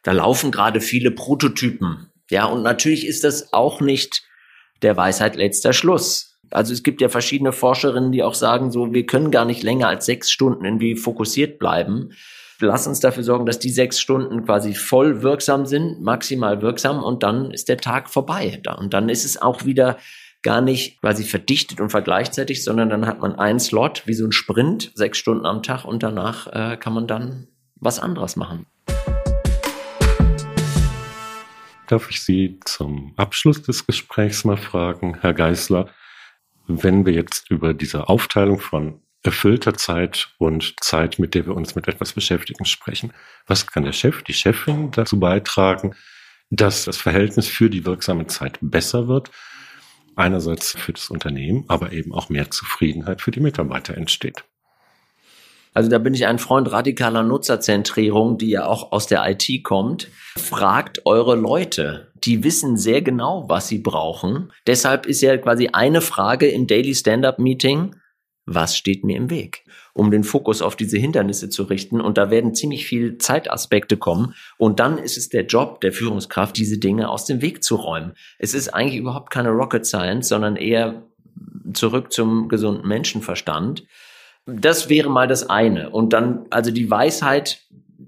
Da 0.04 0.12
laufen 0.12 0.52
gerade 0.52 0.82
viele 0.82 1.12
Prototypen. 1.12 2.12
Ja, 2.30 2.46
und 2.46 2.64
natürlich 2.64 3.06
ist 3.06 3.24
das 3.24 3.54
auch 3.54 3.82
nicht 3.82 4.24
der 4.82 4.98
Weisheit 4.98 5.36
letzter 5.36 5.74
Schluss. 5.74 6.40
Also 6.50 6.74
es 6.74 6.84
gibt 6.84 7.02
ja 7.02 7.10
verschiedene 7.10 7.52
Forscherinnen, 7.52 8.12
die 8.12 8.24
auch 8.24 8.34
sagen, 8.34 8.72
so, 8.72 8.94
wir 8.94 9.06
können 9.06 9.32
gar 9.32 9.46
nicht 9.46 9.64
länger 9.64 9.88
als 9.88 10.06
sechs 10.06 10.32
Stunden 10.32 10.66
irgendwie 10.66 10.96
fokussiert 10.96 11.60
bleiben 11.60 12.12
lass 12.62 12.88
uns 12.88 13.00
dafür 13.00 13.24
sorgen, 13.24 13.46
dass 13.46 13.60
die 13.60 13.70
sechs 13.70 14.00
Stunden 14.00 14.46
quasi 14.46 14.74
voll 14.74 15.22
wirksam 15.22 15.66
sind, 15.66 16.02
maximal 16.02 16.62
wirksam 16.62 17.04
und 17.04 17.24
dann 17.24 17.52
ist 17.52 17.70
der 17.70 17.78
Tag 17.78 18.10
vorbei. 18.10 18.62
Und 18.78 18.94
dann 18.94 19.10
ist 19.10 19.26
es 19.26 19.42
auch 19.42 19.66
wieder 19.66 19.98
gar 20.44 20.62
nicht 20.62 21.00
quasi 21.02 21.24
verdichtet 21.24 21.80
und 21.80 21.90
vergleichzeitig, 21.90 22.64
sondern 22.64 22.90
dann 22.90 23.06
hat 23.06 23.20
man 23.20 23.36
einen 23.36 23.60
Slot 23.60 24.04
wie 24.06 24.14
so 24.14 24.26
ein 24.26 24.32
Sprint, 24.32 24.92
sechs 24.96 25.18
Stunden 25.18 25.46
am 25.46 25.64
Tag 25.64 25.86
und 25.86 26.04
danach 26.04 26.48
äh, 26.48 26.78
kann 26.78 26.94
man 26.94 27.08
dann 27.08 27.48
was 27.76 28.00
anderes 28.00 28.36
machen. 28.36 28.66
Darf 31.88 32.10
ich 32.10 32.22
Sie 32.22 32.60
zum 32.66 33.14
Abschluss 33.18 33.62
des 33.64 33.86
Gesprächs 33.86 34.46
mal 34.46 34.58
fragen, 34.58 35.18
Herr 35.20 35.34
Geisler, 35.34 35.90
wenn 36.68 37.06
wir 37.06 37.14
jetzt 37.14 37.52
über 37.52 37.74
diese 37.74 38.08
Aufteilung 38.08 38.60
von 38.60 39.02
erfüllter 39.24 39.74
Zeit 39.74 40.34
und 40.38 40.76
Zeit, 40.82 41.20
mit 41.20 41.36
der 41.36 41.46
wir 41.46 41.56
uns 41.56 41.76
mit 41.76 41.88
etwas 41.88 42.14
beschäftigen, 42.14 42.66
sprechen. 42.66 43.14
Was 43.46 43.68
kann 43.68 43.84
der 43.84 43.92
Chef, 43.92 44.24
die 44.24 44.34
Chefin 44.34 44.92
dazu 44.92 45.20
beitragen, 45.20 45.94
dass 46.50 46.86
das 46.86 46.98
Verhältnis 46.98 47.48
für 47.48 47.70
die 47.70 47.86
wirksame 47.86 48.28
Zeit 48.28 48.58
besser 48.62 49.08
wird? 49.08 49.30
Einerseits 50.16 50.72
für 50.72 50.94
das 50.94 51.10
Unternehmen, 51.10 51.66
aber 51.68 51.94
eben 51.94 52.14
auch 52.14 52.30
mehr 52.30 52.52
Zufriedenheit 52.52 53.22
für 53.22 53.32
die 53.32 53.40
Mitarbeiter 53.40 53.96
entsteht. 53.96 54.44
Also 55.74 55.90
da 55.90 56.00
bin 56.00 56.14
ich 56.14 56.26
ein 56.26 56.38
Freund 56.38 56.70
radikaler 56.72 57.24
Nutzerzentrierung, 57.24 58.38
die 58.38 58.50
ja 58.50 58.66
auch 58.66 58.92
aus 58.92 59.08
der 59.08 59.26
IT 59.30 59.64
kommt. 59.64 60.10
Fragt 60.36 61.06
eure 61.06 61.36
Leute. 61.36 62.12
Die 62.24 62.44
wissen 62.44 62.78
sehr 62.78 63.02
genau, 63.02 63.48
was 63.48 63.70
sie 63.70 63.80
brauchen. 63.80 64.52
Deshalb 64.68 65.06
ist 65.06 65.22
ja 65.22 65.38
quasi 65.38 65.70
eine 65.72 66.02
Frage 66.02 66.48
im 66.48 66.68
Daily 66.68 66.94
Stand-up 66.94 67.40
Meeting, 67.40 67.96
was 68.46 68.76
steht 68.76 69.04
mir 69.04 69.18
im 69.18 69.30
Weg? 69.30 69.66
Um 69.94 70.12
den 70.12 70.24
Fokus 70.24 70.62
auf 70.62 70.76
diese 70.76 70.98
Hindernisse 70.98 71.50
zu 71.50 71.64
richten. 71.64 72.02
Und 72.02 72.18
da 72.18 72.32
werden 72.32 72.56
ziemlich 72.56 72.86
viel 72.86 73.18
Zeitaspekte 73.18 73.98
kommen. 73.98 74.34
Und 74.58 74.80
dann 74.80 74.98
ist 74.98 75.18
es 75.18 75.30
der 75.30 75.46
Job 75.46 75.82
der 75.82 75.94
Führungskraft, 75.94 76.58
diese 76.58 76.78
Dinge 76.78 77.10
aus 77.10 77.26
dem 77.26 77.42
Weg 77.42 77.64
zu 77.64 77.76
räumen. 77.76 78.14
Es 78.40 78.54
ist 78.54 78.70
eigentlich 78.70 79.00
überhaupt 79.00 79.32
keine 79.32 79.50
Rocket 79.50 79.86
Science, 79.86 80.28
sondern 80.30 80.56
eher 80.56 81.04
zurück 81.74 82.12
zum 82.12 82.50
gesunden 82.50 82.88
Menschenverstand. 82.88 83.86
Das 84.46 84.90
wäre 84.90 85.10
mal 85.10 85.28
das 85.28 85.50
eine. 85.50 85.90
Und 85.92 86.14
dann 86.14 86.46
also 86.50 86.72
die 86.72 86.90
Weisheit 86.90 87.62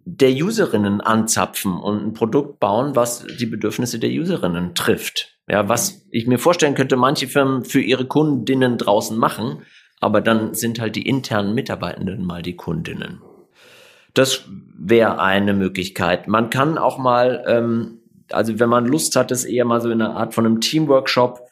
der 0.05 0.31
Userinnen 0.31 1.01
anzapfen 1.01 1.77
und 1.77 2.05
ein 2.05 2.13
Produkt 2.13 2.59
bauen, 2.59 2.95
was 2.95 3.25
die 3.39 3.45
Bedürfnisse 3.45 3.99
der 3.99 4.09
Userinnen 4.09 4.75
trifft. 4.75 5.37
Ja, 5.47 5.67
was 5.69 6.05
ich 6.09 6.25
mir 6.25 6.39
vorstellen 6.39 6.75
könnte, 6.75 6.95
manche 6.95 7.27
Firmen 7.27 7.65
für 7.65 7.81
ihre 7.81 8.05
Kundinnen 8.05 8.77
draußen 8.77 9.17
machen, 9.17 9.63
aber 10.03 10.21
dann 10.21 10.53
sind 10.53 10.79
halt 10.79 10.95
die 10.95 11.07
internen 11.07 11.53
Mitarbeitenden 11.53 12.25
mal 12.25 12.41
die 12.41 12.55
Kundinnen. 12.55 13.21
Das 14.13 14.45
wäre 14.77 15.19
eine 15.19 15.53
Möglichkeit. 15.53 16.27
Man 16.27 16.49
kann 16.49 16.77
auch 16.77 16.97
mal, 16.97 17.43
ähm, 17.47 17.99
also 18.31 18.59
wenn 18.59 18.69
man 18.69 18.85
Lust 18.85 19.15
hat, 19.15 19.31
das 19.31 19.45
eher 19.45 19.65
mal 19.65 19.81
so 19.81 19.89
in 19.89 20.01
einer 20.01 20.15
Art 20.15 20.33
von 20.33 20.45
einem 20.45 20.61
Teamworkshop 20.61 21.47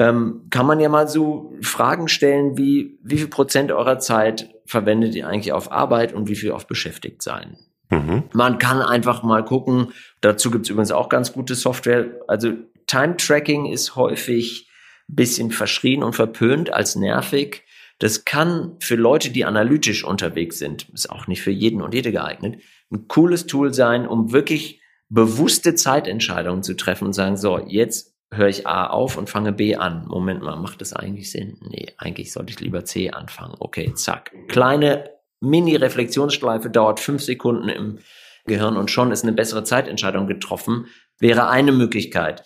ähm, 0.00 0.46
kann 0.48 0.66
man 0.66 0.80
ja 0.80 0.88
mal 0.88 1.08
so 1.08 1.52
Fragen 1.60 2.08
stellen 2.08 2.56
wie, 2.56 2.98
wie 3.02 3.18
viel 3.18 3.28
Prozent 3.28 3.70
eurer 3.70 3.98
Zeit 3.98 4.48
verwendet 4.64 5.14
ihr 5.14 5.28
eigentlich 5.28 5.52
auf 5.52 5.70
Arbeit 5.70 6.14
und 6.14 6.26
wie 6.26 6.36
viel 6.36 6.52
auf 6.52 6.66
beschäftigt 6.66 7.22
sein? 7.22 7.58
Mhm. 7.90 8.24
Man 8.32 8.58
kann 8.58 8.80
einfach 8.80 9.22
mal 9.22 9.44
gucken, 9.44 9.92
dazu 10.22 10.50
gibt 10.50 10.64
es 10.64 10.70
übrigens 10.70 10.92
auch 10.92 11.10
ganz 11.10 11.32
gute 11.32 11.54
Software. 11.54 12.06
Also 12.28 12.52
Time 12.86 13.16
Tracking 13.18 13.66
ist 13.66 13.94
häufig 13.94 14.70
ein 15.08 15.16
bisschen 15.16 15.50
verschrien 15.50 16.02
und 16.02 16.14
verpönt 16.14 16.72
als 16.72 16.96
nervig. 16.96 17.64
Das 18.00 18.24
kann 18.24 18.76
für 18.80 18.96
Leute, 18.96 19.30
die 19.30 19.44
analytisch 19.44 20.04
unterwegs 20.04 20.58
sind, 20.58 20.88
ist 20.88 21.10
auch 21.10 21.26
nicht 21.26 21.42
für 21.42 21.50
jeden 21.50 21.82
und 21.82 21.94
jede 21.94 22.10
geeignet, 22.10 22.60
ein 22.90 23.06
cooles 23.06 23.46
Tool 23.46 23.72
sein, 23.72 24.08
um 24.08 24.32
wirklich 24.32 24.80
bewusste 25.10 25.74
Zeitentscheidungen 25.74 26.62
zu 26.62 26.74
treffen 26.74 27.06
und 27.06 27.12
sagen, 27.12 27.36
so, 27.36 27.58
jetzt 27.58 28.16
höre 28.32 28.48
ich 28.48 28.66
A 28.66 28.86
auf 28.86 29.18
und 29.18 29.28
fange 29.28 29.52
B 29.52 29.76
an. 29.76 30.06
Moment 30.08 30.42
mal, 30.42 30.56
macht 30.56 30.80
das 30.80 30.92
eigentlich 30.94 31.30
Sinn? 31.30 31.58
Nee, 31.68 31.88
eigentlich 31.98 32.32
sollte 32.32 32.52
ich 32.52 32.60
lieber 32.60 32.84
C 32.84 33.10
anfangen. 33.10 33.56
Okay, 33.58 33.92
zack. 33.94 34.32
Kleine 34.48 35.10
Mini-Reflexionsschleife 35.40 36.70
dauert 36.70 37.00
fünf 37.00 37.22
Sekunden 37.22 37.68
im 37.68 37.98
Gehirn 38.46 38.76
und 38.76 38.90
schon 38.90 39.12
ist 39.12 39.24
eine 39.24 39.32
bessere 39.32 39.64
Zeitentscheidung 39.64 40.26
getroffen. 40.26 40.86
Wäre 41.18 41.48
eine 41.48 41.72
Möglichkeit. 41.72 42.44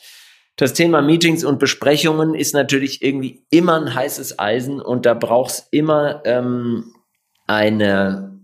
Das 0.56 0.72
Thema 0.72 1.02
Meetings 1.02 1.44
und 1.44 1.58
Besprechungen 1.58 2.34
ist 2.34 2.54
natürlich 2.54 3.02
irgendwie 3.02 3.44
immer 3.50 3.80
ein 3.80 3.92
heißes 3.92 4.38
Eisen 4.38 4.80
und 4.80 5.04
da 5.04 5.14
braucht 5.14 5.50
es 5.50 5.68
immer 5.72 6.22
ähm, 6.24 6.94
eine, 7.46 8.40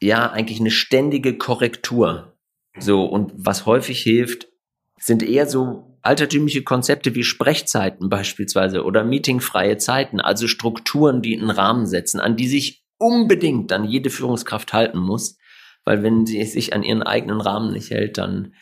ja, 0.00 0.30
eigentlich 0.30 0.60
eine 0.60 0.70
ständige 0.70 1.36
Korrektur. 1.36 2.38
So, 2.78 3.04
und 3.04 3.32
was 3.36 3.66
häufig 3.66 4.00
hilft, 4.00 4.48
sind 4.98 5.22
eher 5.22 5.46
so 5.46 5.98
altertümliche 6.00 6.62
Konzepte 6.62 7.14
wie 7.14 7.22
Sprechzeiten 7.22 8.08
beispielsweise 8.08 8.84
oder 8.84 9.04
meetingfreie 9.04 9.76
Zeiten, 9.76 10.20
also 10.20 10.48
Strukturen, 10.48 11.20
die 11.20 11.38
einen 11.38 11.50
Rahmen 11.50 11.86
setzen, 11.86 12.18
an 12.18 12.36
die 12.36 12.48
sich 12.48 12.84
unbedingt 12.98 13.70
dann 13.70 13.84
jede 13.84 14.10
Führungskraft 14.10 14.72
halten 14.72 14.98
muss, 14.98 15.36
weil 15.84 16.02
wenn 16.02 16.24
sie 16.24 16.42
sich 16.44 16.72
an 16.72 16.82
ihren 16.82 17.02
eigenen 17.02 17.40
Rahmen 17.40 17.72
nicht 17.72 17.90
hält, 17.90 18.16
dann 18.16 18.54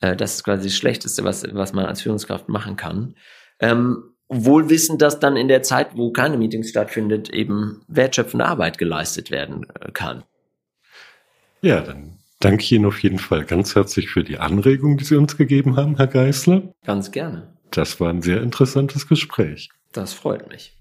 äh, 0.00 0.16
das 0.16 0.36
ist 0.36 0.44
quasi 0.44 0.68
das 0.68 0.76
Schlechteste, 0.76 1.24
was, 1.24 1.44
was 1.52 1.72
man 1.72 1.86
als 1.86 2.02
Führungskraft 2.02 2.48
machen 2.48 2.76
kann. 2.76 3.14
Ähm, 3.60 4.14
wohl 4.28 4.68
wissen, 4.68 4.98
dass 4.98 5.20
dann 5.20 5.36
in 5.36 5.48
der 5.48 5.62
Zeit, 5.62 5.96
wo 5.96 6.12
keine 6.12 6.36
Meetings 6.36 6.70
stattfindet, 6.70 7.30
eben 7.30 7.82
wertschöpfende 7.88 8.44
Arbeit 8.44 8.78
geleistet 8.78 9.30
werden 9.30 9.66
äh, 9.80 9.90
kann. 9.92 10.24
Ja, 11.60 11.80
dann 11.80 12.18
danke 12.40 12.74
Ihnen 12.74 12.86
auf 12.86 13.02
jeden 13.02 13.18
Fall 13.18 13.44
ganz 13.44 13.74
herzlich 13.74 14.10
für 14.10 14.22
die 14.22 14.38
Anregung, 14.38 14.96
die 14.96 15.04
Sie 15.04 15.16
uns 15.16 15.36
gegeben 15.36 15.76
haben, 15.76 15.96
Herr 15.96 16.06
Geißler. 16.06 16.74
Ganz 16.84 17.10
gerne. 17.10 17.54
Das 17.70 18.00
war 18.00 18.10
ein 18.10 18.22
sehr 18.22 18.42
interessantes 18.42 19.08
Gespräch. 19.08 19.70
Das 19.92 20.12
freut 20.12 20.48
mich. 20.48 20.74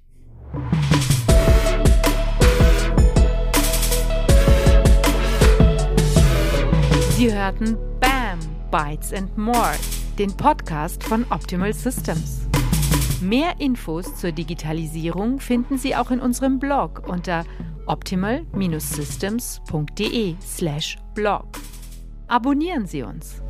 Sie 7.18 7.34
hörten 7.34 7.78
BAM, 8.00 8.17
Bytes 8.72 9.14
and 9.14 9.38
More, 9.38 9.76
den 10.18 10.36
Podcast 10.36 11.04
von 11.04 11.24
Optimal 11.30 11.74
Systems. 11.74 12.48
Mehr 13.22 13.60
Infos 13.60 14.16
zur 14.18 14.32
Digitalisierung 14.32 15.40
finden 15.40 15.78
Sie 15.78 15.96
auch 15.96 16.10
in 16.12 16.20
unserem 16.20 16.60
Blog 16.60 17.04
unter 17.08 17.46
optimal-systems.de 17.86 20.36
slash 20.42 20.98
blog. 21.14 21.46
Abonnieren 22.28 22.86
Sie 22.86 23.04
uns. 23.04 23.42